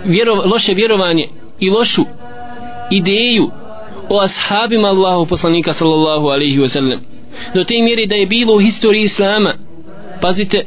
vjero, 0.06 0.34
loše 0.36 0.74
vjerovanje 0.74 1.28
i 1.60 1.70
lošu 1.70 2.02
ideju 2.92 3.52
o 4.10 4.20
ashabima 4.20 4.88
Allahu 4.88 5.26
poslanika 5.26 5.74
sallallahu 5.74 6.28
alaihi 6.28 6.60
wa 6.60 6.68
sallam 6.68 7.00
do 7.54 7.64
te 7.64 7.82
mjere 7.82 8.06
da 8.06 8.16
je 8.16 8.26
bilo 8.26 8.56
u 8.56 8.60
historiji 8.60 9.04
Islama 9.04 9.56
pazite 10.22 10.66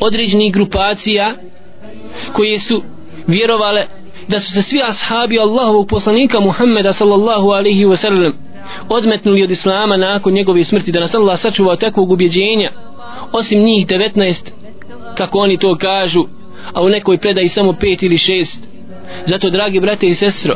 određenih 0.00 0.52
grupacija 0.52 1.36
koje 2.32 2.60
su 2.60 2.82
vjerovale 3.26 3.86
da 4.28 4.40
su 4.40 4.52
se 4.52 4.62
svi 4.62 4.80
ashabi 4.88 5.38
Allahovog 5.38 5.88
poslanika 5.88 6.40
Muhammeda 6.40 6.92
sallallahu 6.92 7.48
alaihi 7.48 7.84
wa 7.84 7.96
sallam 7.96 8.32
odmetnuli 8.88 9.42
od 9.42 9.50
Islama 9.50 9.96
nakon 9.96 10.32
njegove 10.32 10.64
smrti 10.64 10.92
da 10.92 11.00
nas 11.00 11.14
Allah 11.14 11.38
sačuva 11.38 11.76
takvog 11.76 12.10
ubjeđenja. 12.10 12.70
Osim 13.32 13.64
njih 13.64 13.86
19 13.86 14.50
kako 15.14 15.38
oni 15.38 15.56
to 15.56 15.76
kažu 15.76 16.24
a 16.72 16.82
u 16.82 16.88
nekoj 16.88 17.18
predaji 17.18 17.48
samo 17.48 17.72
5 17.72 18.04
ili 18.04 18.16
6 18.16 18.58
zato 19.26 19.50
dragi 19.50 19.80
brate 19.80 20.06
i 20.06 20.14
sestro 20.14 20.54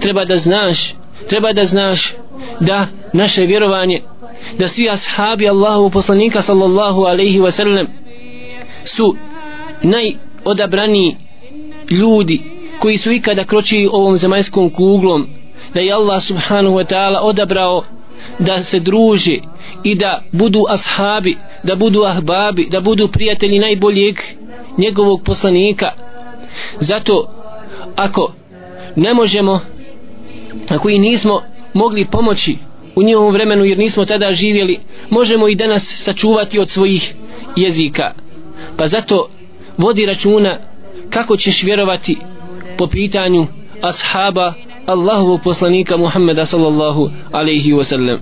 treba 0.00 0.24
da 0.24 0.36
znaš 0.36 0.94
treba 1.28 1.52
da 1.52 1.64
znaš 1.64 2.14
da 2.60 2.86
naše 3.12 3.42
vjerovanje 3.42 4.02
da 4.58 4.68
svi 4.68 4.90
ashabi 4.90 5.48
Allahu 5.48 5.90
poslanika 5.90 6.42
sallallahu 6.42 7.02
alaihi 7.02 7.40
wa 7.40 7.50
sallam 7.50 7.86
su 8.84 9.16
najodabraniji 9.82 11.16
ljudi 11.90 12.42
koji 12.80 12.96
su 12.96 13.12
ikada 13.12 13.44
kročili 13.44 13.88
ovom 13.92 14.16
zemaljskom 14.16 14.70
kuglom 14.70 15.26
da 15.74 15.80
je 15.80 15.92
Allah 15.92 16.22
subhanahu 16.22 16.76
wa 16.76 16.84
ta'ala 16.94 17.18
odabrao 17.22 17.84
da 18.38 18.64
se 18.64 18.80
druže 18.80 19.38
i 19.84 19.94
da 19.94 20.22
budu 20.32 20.64
ashabi 20.68 21.36
da 21.62 21.74
budu 21.74 22.02
ahbabi 22.02 22.68
da 22.70 22.80
budu 22.80 23.08
prijatelji 23.08 23.58
najboljeg 23.58 24.20
njegovog 24.78 25.22
poslanika. 25.24 25.86
Zato 26.80 27.32
ako 27.96 28.32
ne 28.96 29.14
možemo 29.14 29.60
ako 30.68 30.88
i 30.88 30.98
nismo 30.98 31.42
mogli 31.74 32.04
pomoći 32.04 32.56
u 32.96 33.02
njihovom 33.02 33.32
vremenu 33.32 33.64
jer 33.64 33.78
nismo 33.78 34.04
tada 34.04 34.32
živjeli 34.32 34.78
možemo 35.10 35.48
i 35.48 35.54
danas 35.54 35.94
sačuvati 35.96 36.58
od 36.58 36.70
svojih 36.70 37.14
jezika. 37.56 38.14
Pa 38.76 38.86
zato 38.86 39.28
vodi 39.76 40.06
računa 40.06 40.60
kako 41.10 41.36
ćeš 41.36 41.62
vjerovati 41.62 42.16
po 42.78 42.86
pitanju 42.86 43.46
ashaba 43.82 44.54
Allahovog 44.86 45.40
poslanika 45.42 45.96
Muhammeda 45.96 46.46
sallallahu 46.46 47.10
alaihi 47.32 47.72
wasallam. 47.72 48.18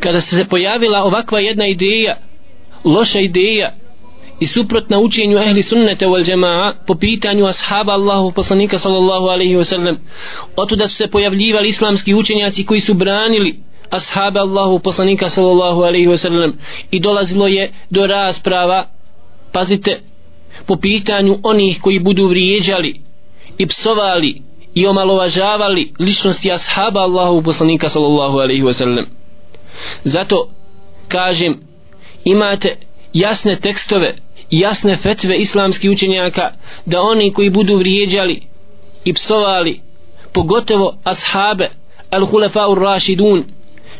Kada 0.00 0.20
se 0.20 0.44
pojavila 0.44 1.04
ovakva 1.04 1.40
jedna 1.40 1.66
ideja 1.66 2.16
loša 2.84 3.20
ideja 3.20 3.74
i 4.40 4.46
suprotna 4.46 4.98
učenju 4.98 5.38
ehli 5.38 5.62
sunnete 5.62 6.06
wal 6.06 6.30
jamaa 6.30 6.74
po 6.86 6.94
pitanju 6.94 7.46
ashaba 7.46 7.92
Allahu 7.92 8.32
poslanika 8.32 8.78
sallallahu 8.78 9.26
alaihi 9.26 9.56
wa 9.56 9.64
sallam 9.64 9.96
otuda 10.56 10.88
su 10.88 10.94
se 10.94 11.06
pojavljivali 11.06 11.68
islamski 11.68 12.14
učenjaci 12.14 12.66
koji 12.66 12.80
su 12.80 12.94
branili 12.94 13.60
ashaba 13.90 14.40
Allahu 14.40 14.78
poslanika 14.78 15.28
sallallahu 15.28 15.82
alaihi 15.82 16.06
wa 16.06 16.16
sallam 16.16 16.52
i 16.90 17.00
dolazilo 17.00 17.46
je 17.46 17.72
do 17.90 18.06
rasprava 18.06 18.86
pazite 19.52 20.00
po 20.66 20.76
pitanju 20.76 21.38
onih 21.42 21.80
koji 21.80 21.98
budu 21.98 22.26
vrijeđali 22.26 23.00
i 23.58 23.66
psovali 23.66 24.42
i 24.74 24.86
omalovažavali 24.86 25.92
ličnosti 25.98 26.52
ashaba 26.52 27.00
Allahu 27.00 27.42
poslanika 27.42 27.88
sallallahu 27.88 28.38
alaihi 28.38 28.62
wasallam. 28.62 29.04
Zato 30.04 30.48
kažem 31.08 31.60
imate 32.24 32.76
jasne 33.12 33.56
tekstove 33.56 34.16
jasne 34.52 34.96
fetve 34.96 35.36
islamskih 35.36 35.90
učenjaka 35.90 36.50
da 36.86 37.00
oni 37.00 37.32
koji 37.32 37.50
budu 37.50 37.76
vrijeđali 37.76 38.42
i 39.04 39.12
psovali 39.12 39.80
pogotovo 40.32 40.96
ashabe 41.04 41.70
al-hulafa'ur 42.10 42.82
rašidun 42.82 43.44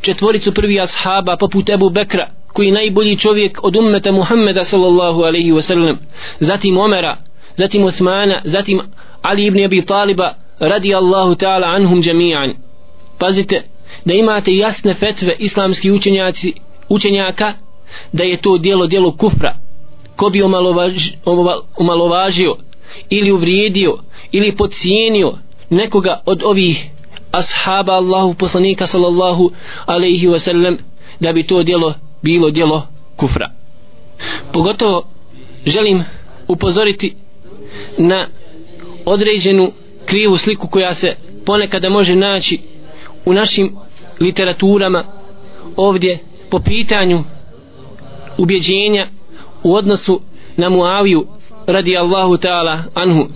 četvoricu 0.01 0.55
prvi 0.55 0.81
ashaba 0.81 1.37
poput 1.37 1.71
Ebu 1.71 1.91
Bekra 1.91 2.31
koji 2.53 2.67
je 2.67 2.73
najbolji 2.73 3.17
čovjek 3.19 3.59
od 3.63 3.77
ummeta 3.77 4.13
Muhammeda 4.13 4.65
sallallahu 4.65 5.23
alaihi 5.23 5.53
wasallam 5.53 5.97
zatim 6.41 6.79
Omera 6.79 7.17
zatim 7.57 7.85
Osmana 7.85 8.43
zatim 8.45 8.81
Ali 9.23 9.47
ibn 9.47 9.65
Abi 9.65 9.83
Taliba 9.83 10.35
radi 10.63 10.95
Allahu 10.95 11.35
ta'ala 11.35 11.67
anhum 11.67 12.03
jami'an. 12.03 12.55
Pazite 13.19 13.65
da 14.05 14.15
imate 14.15 14.55
jasne 14.57 14.95
fetve 14.95 15.37
islamski 15.39 15.91
učenjaci 15.91 16.53
učenjaka 16.89 17.55
da 18.13 18.25
je 18.25 18.37
to 18.37 18.59
dijelo 18.59 18.87
dijelo 18.87 19.13
kufra. 19.17 19.59
Ko 20.17 20.31
bi 20.31 20.43
omalovaž, 20.43 21.11
omalovažio 21.77 22.57
ili 23.11 23.33
uvrijedio 23.33 23.99
ili 24.33 24.57
podcijenio 24.57 25.39
nekoga 25.71 26.23
od 26.27 26.43
ovih 26.45 26.91
ashaba 27.33 27.93
Allahu 27.93 28.35
poslanika 28.35 28.87
sallallahu 28.87 29.53
alaihi 29.87 30.29
wasallam 30.29 30.77
da 31.21 31.33
bi 31.33 31.43
to 31.43 31.63
dijelo 31.63 31.95
bilo 32.23 32.51
dijelo 32.51 32.87
kufra. 33.17 33.51
Pogotovo 34.53 35.05
želim 35.67 36.05
upozoriti 36.49 37.15
na 37.99 38.29
određenu 39.07 39.73
krivu 40.07 40.37
sliku 40.37 40.69
koja 40.69 40.95
se 40.95 41.17
ponekada 41.47 41.91
može 41.91 42.17
naći 42.17 42.61
u 43.25 43.33
našim 43.33 43.77
literaturama 44.21 45.05
ovdje 45.77 46.19
po 46.51 46.59
pitanju 46.59 47.25
ubjeđenja 48.39 49.09
u 49.63 49.75
odnosu 49.75 50.21
na 50.57 50.69
Muaviju 50.69 51.27
radi 51.67 51.97
Allahu 51.97 52.37
ta'ala 52.37 52.83
anhu 52.95 53.27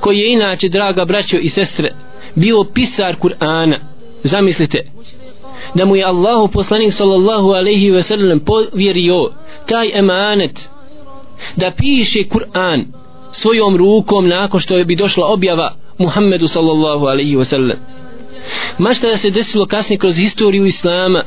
koji 0.00 0.18
je 0.18 0.32
inače 0.32 0.68
draga 0.68 1.04
braćo 1.04 1.36
i 1.36 1.48
sestre 1.48 1.90
bio 2.34 2.64
pisar 2.74 3.16
Kur'ana. 3.20 3.78
Zamislite 4.24 4.78
da 5.74 5.84
mu 5.84 5.96
je 5.96 6.04
Allahu 6.04 6.48
poslanik 6.48 6.92
sallallahu 6.92 7.48
alaihi 7.48 7.90
ve 7.90 8.02
sellem 8.02 8.40
povjerio 8.40 9.30
taj 9.66 9.90
emanet 9.94 10.68
da 11.56 11.70
piše 11.70 12.18
Kur'an 12.18 12.84
svojom 13.32 13.76
rukom 13.76 14.28
nakon 14.28 14.60
što 14.60 14.76
je 14.76 14.84
bi 14.84 14.96
došla 14.96 15.26
objava 15.26 15.74
Muhammedu 16.00 16.48
sallallahu 16.48 17.06
alaihi 17.06 17.36
wa 17.36 17.44
sallam. 17.44 17.78
Ma 18.78 18.94
šta 18.94 19.08
da 19.08 19.16
se 19.16 19.30
desilo 19.30 19.66
kasnije 19.66 19.98
kroz 19.98 20.16
historiju 20.16 20.64
Islama? 20.64 21.24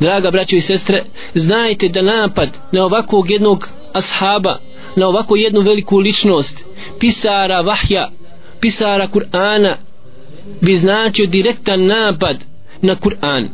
Draga 0.00 0.30
braćo 0.30 0.56
i 0.56 0.60
sestre 0.60 1.04
znajte 1.34 1.88
da 1.88 2.02
napad 2.02 2.48
na 2.72 2.84
ovakvog 2.84 3.30
jednog 3.30 3.68
ashaba 3.92 4.58
na 4.96 5.08
ovako 5.08 5.36
jednu 5.36 5.60
veliku 5.60 5.98
ličnost 5.98 6.64
pisara 7.00 7.60
vahja 7.60 8.10
pisara 8.60 9.08
Kur'ana 9.08 9.76
bi 10.60 10.76
značio 10.76 11.26
direktan 11.26 11.86
napad 11.86 12.36
na 12.80 12.94
Kur'an. 12.94 13.48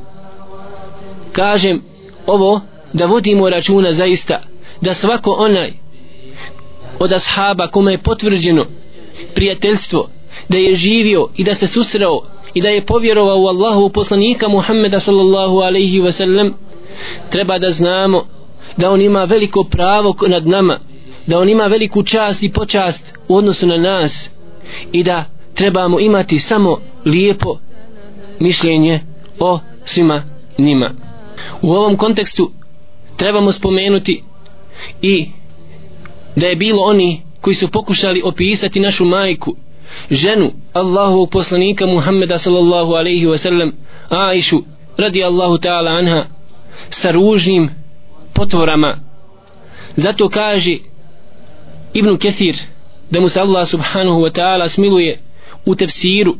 Kažem 1.32 1.82
ovo 2.26 2.60
da 2.92 3.06
vodimo 3.06 3.50
računa 3.50 3.92
zaista 3.92 4.42
da 4.80 4.94
svako 4.94 5.30
onaj 5.30 5.72
od 6.98 7.12
ashaba 7.12 7.66
kome 7.66 7.92
je 7.92 7.98
potvrđeno 7.98 8.66
prijateljstvo 9.34 10.08
da 10.48 10.58
je 10.58 10.76
živio 10.76 11.28
i 11.36 11.44
da 11.44 11.54
se 11.54 11.66
susreo 11.66 12.20
i 12.54 12.60
da 12.60 12.68
je 12.68 12.86
povjerovao 12.86 13.38
u 13.38 13.46
Allahu 13.46 13.88
poslanika 13.88 14.48
Muhammeda 14.48 15.00
sallallahu 15.00 15.58
alaihi 15.58 16.00
wa 16.00 16.10
sallam 16.10 16.54
treba 17.30 17.58
da 17.58 17.70
znamo 17.70 18.26
da 18.76 18.90
on 18.90 19.00
ima 19.00 19.24
veliko 19.24 19.64
pravo 19.64 20.14
nad 20.28 20.46
nama 20.46 20.80
da 21.26 21.38
on 21.38 21.48
ima 21.48 21.66
veliku 21.66 22.02
čast 22.02 22.42
i 22.42 22.52
počast 22.52 23.12
u 23.28 23.36
odnosu 23.36 23.66
na 23.66 23.76
nas 23.76 24.30
i 24.92 25.02
da 25.02 25.24
trebamo 25.54 26.00
imati 26.00 26.38
samo 26.38 26.78
lijepo 27.04 27.58
mišljenje 28.40 29.00
o 29.40 29.58
svima 29.84 30.22
njima. 30.58 30.94
U 31.62 31.72
ovom 31.72 31.96
kontekstu 31.96 32.50
trebamo 33.16 33.52
spomenuti 33.52 34.22
i 35.02 35.28
da 36.36 36.46
je 36.46 36.56
bilo 36.56 36.82
oni 36.82 37.22
koji 37.40 37.54
su 37.54 37.68
pokušali 37.68 38.22
opisati 38.24 38.80
našu 38.80 39.04
majku 39.04 39.56
ženu 40.11 40.51
Allahovog 40.73 41.29
poslanika 41.29 41.87
Muhammeda 41.87 42.37
sallallahu 42.37 42.95
alaihi 42.95 43.27
wa 43.27 43.37
sallam 43.37 43.71
Aishu 44.09 44.65
radi 44.97 45.23
Allahu 45.23 45.57
ta'ala 45.57 45.91
anha 45.91 46.25
sa 46.89 47.11
ružnim 47.11 47.69
potvorama 48.33 48.99
zato 49.95 50.29
kaže 50.29 50.77
Ibn 51.93 52.17
Kathir 52.17 52.55
da 53.11 53.21
mu 53.21 53.29
se 53.29 53.41
Allah 53.41 53.65
subhanahu 53.65 54.21
wa 54.21 54.31
ta'ala 54.31 54.69
smiluje 54.69 55.19
u 55.65 55.75
tefsiru 55.75 56.35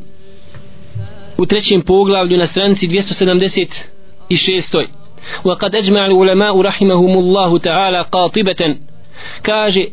u 1.37 1.45
trećem 1.45 1.81
poglavlju 1.81 2.37
na 2.37 2.47
stranici 2.47 2.87
276 2.87 4.85
وقد 5.45 5.75
أجمع 5.75 6.05
العلماء 6.05 6.61
رحمهم 6.61 7.17
الله 7.17 7.59
تعالى 7.59 8.05
قاطبة 8.11 8.77
kaže 9.41 9.87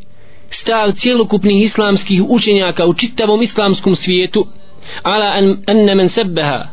stav 0.59 0.91
cijelokupnih 0.91 1.63
islamskih 1.63 2.23
učenjaka 2.27 2.85
u 2.85 2.93
čitavom 2.93 3.41
islamskom 3.41 3.95
svijetu 3.95 4.47
ala 5.03 5.25
an, 5.25 5.57
anna 5.67 5.95
men 5.95 6.09
sebbeha 6.09 6.67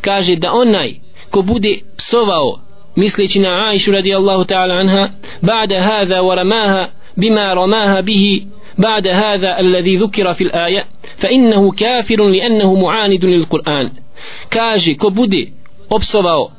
kaže 0.00 0.36
da 0.36 0.52
onaj 0.52 0.94
ko 1.30 1.42
bude 1.42 1.78
psovao 1.96 2.60
misleći 2.96 3.38
na 3.40 3.68
Aishu 3.68 3.92
radijallahu 3.92 4.44
ta'ala 4.44 4.74
anha 4.74 5.10
ba'da 5.42 5.80
hada 5.82 6.22
wa 6.22 6.34
ramaha 6.34 6.88
bima 7.16 7.54
ramaha 7.54 8.02
bihi 8.02 8.46
بعد 8.78 9.06
هذا 9.06 9.60
الذي 9.60 9.96
ذكر 9.96 10.34
في 10.34 10.44
الآية 10.44 10.84
فإنه 11.18 11.70
كافر 11.70 12.28
لأنه 12.28 12.92
للقرآن 13.06 13.90
كاجي 14.50 14.94
كبودي 14.94 15.52
أبصباو 15.92 16.50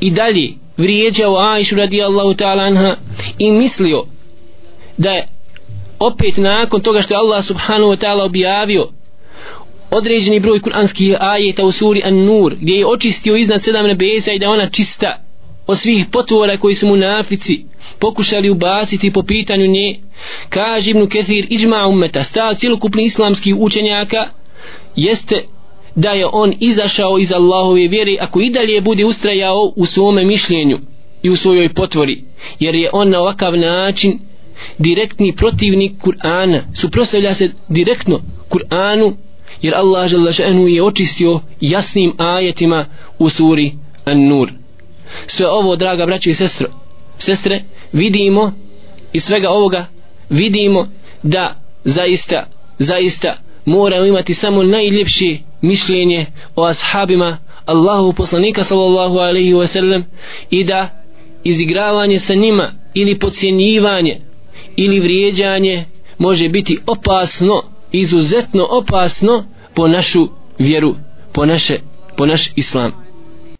i 0.00 0.10
dalje 0.10 0.54
vrijeđao 0.78 1.38
Aishu 1.38 1.76
radijallahu 1.76 2.34
ta'ala 2.34 2.62
anha 2.62 2.96
i 3.38 3.50
mislio 3.50 4.04
da 4.98 5.10
je 5.10 5.28
opet 5.98 6.36
nakon 6.36 6.80
toga 6.80 7.02
što 7.02 7.14
je 7.14 7.18
Allah 7.18 7.44
subhanahu 7.44 7.90
wa 7.92 7.96
ta'ala 7.96 8.24
objavio 8.24 8.88
određeni 9.90 10.40
broj 10.40 10.60
kuranskih 10.60 11.16
ajeta 11.20 11.64
u 11.64 11.72
suri 11.72 12.02
An-Nur 12.04 12.54
gdje 12.60 12.74
je 12.74 12.86
očistio 12.86 13.36
iznad 13.36 13.62
sedam 13.62 13.86
nebesa 13.86 14.32
i 14.32 14.38
da 14.38 14.50
ona 14.50 14.68
čista 14.68 15.24
od 15.66 15.78
svih 15.78 16.06
potvora 16.12 16.56
koji 16.56 16.74
su 16.74 16.86
munafici 16.86 17.64
pokušali 17.98 18.50
ubaciti 18.50 19.12
po 19.12 19.22
pitanju 19.22 19.66
nje 19.66 19.98
kaže 20.48 20.90
Ibnu 20.90 21.08
Kethir 21.08 21.46
iđma 21.50 21.86
ummeta 21.88 22.24
stav 22.24 22.54
cijelokupni 22.54 23.04
islamskih 23.04 23.56
učenjaka 23.56 24.28
jeste 24.96 25.44
da 25.94 26.10
je 26.10 26.26
on 26.32 26.52
izašao 26.60 27.18
iz 27.18 27.32
Allahove 27.32 27.88
vjere 27.88 28.16
ako 28.20 28.40
i 28.40 28.50
dalje 28.50 28.80
bude 28.80 29.04
ustrajao 29.04 29.72
u 29.76 29.86
svome 29.86 30.24
mišljenju 30.24 30.78
i 31.22 31.30
u 31.30 31.36
svojoj 31.36 31.68
potvori 31.68 32.24
jer 32.60 32.74
je 32.74 32.90
on 32.92 33.10
na 33.10 33.20
ovakav 33.20 33.56
način 33.56 34.18
direktni 34.78 35.36
protivnik 35.36 35.92
Kur'ana. 36.02 36.60
Suprostavlja 36.74 37.34
se 37.34 37.50
direktno 37.68 38.20
Kur'anu 38.50 39.16
jer 39.62 39.74
Allah 39.74 40.08
želešenu 40.08 40.68
je 40.68 40.82
očistio 40.82 41.40
jasnim 41.60 42.12
ajetima 42.18 42.86
u 43.18 43.28
suri 43.28 43.72
An-Nur. 44.04 44.50
Sve 45.26 45.48
ovo 45.48 45.76
draga 45.76 46.06
braće 46.06 46.30
i 46.30 46.34
sestro 46.34 46.68
sestre 47.18 47.62
vidimo 47.92 48.52
iz 49.12 49.24
svega 49.24 49.50
ovoga 49.50 49.86
vidimo 50.30 50.88
da 51.22 51.60
zaista 51.84 52.46
zaista 52.78 53.36
moramo 53.64 54.06
imati 54.06 54.34
samo 54.34 54.62
najljepše 54.62 55.38
mišljenje 55.60 56.26
o 56.56 56.64
ashabima 56.64 57.38
Allahu 57.64 58.12
poslanika 58.12 58.64
sallallahu 58.64 59.18
alaihi 59.18 59.54
wa 59.54 59.66
sallam 59.66 60.04
i 60.50 60.64
da 60.64 61.04
izigravanje 61.44 62.18
sa 62.18 62.34
njima 62.34 62.72
ili 62.94 63.18
podcjenjivanje 63.18 64.20
ili 64.76 65.00
vrijeđanje 65.00 65.84
može 66.18 66.48
biti 66.48 66.78
opasno 66.86 67.62
izuzetno 67.92 68.66
opasno 68.70 69.44
po 69.74 69.88
našu 69.88 70.28
vjeru 70.58 70.94
po 71.32 71.46
naše 71.46 71.78
po 72.16 72.26
naš 72.26 72.50
islam. 72.56 73.03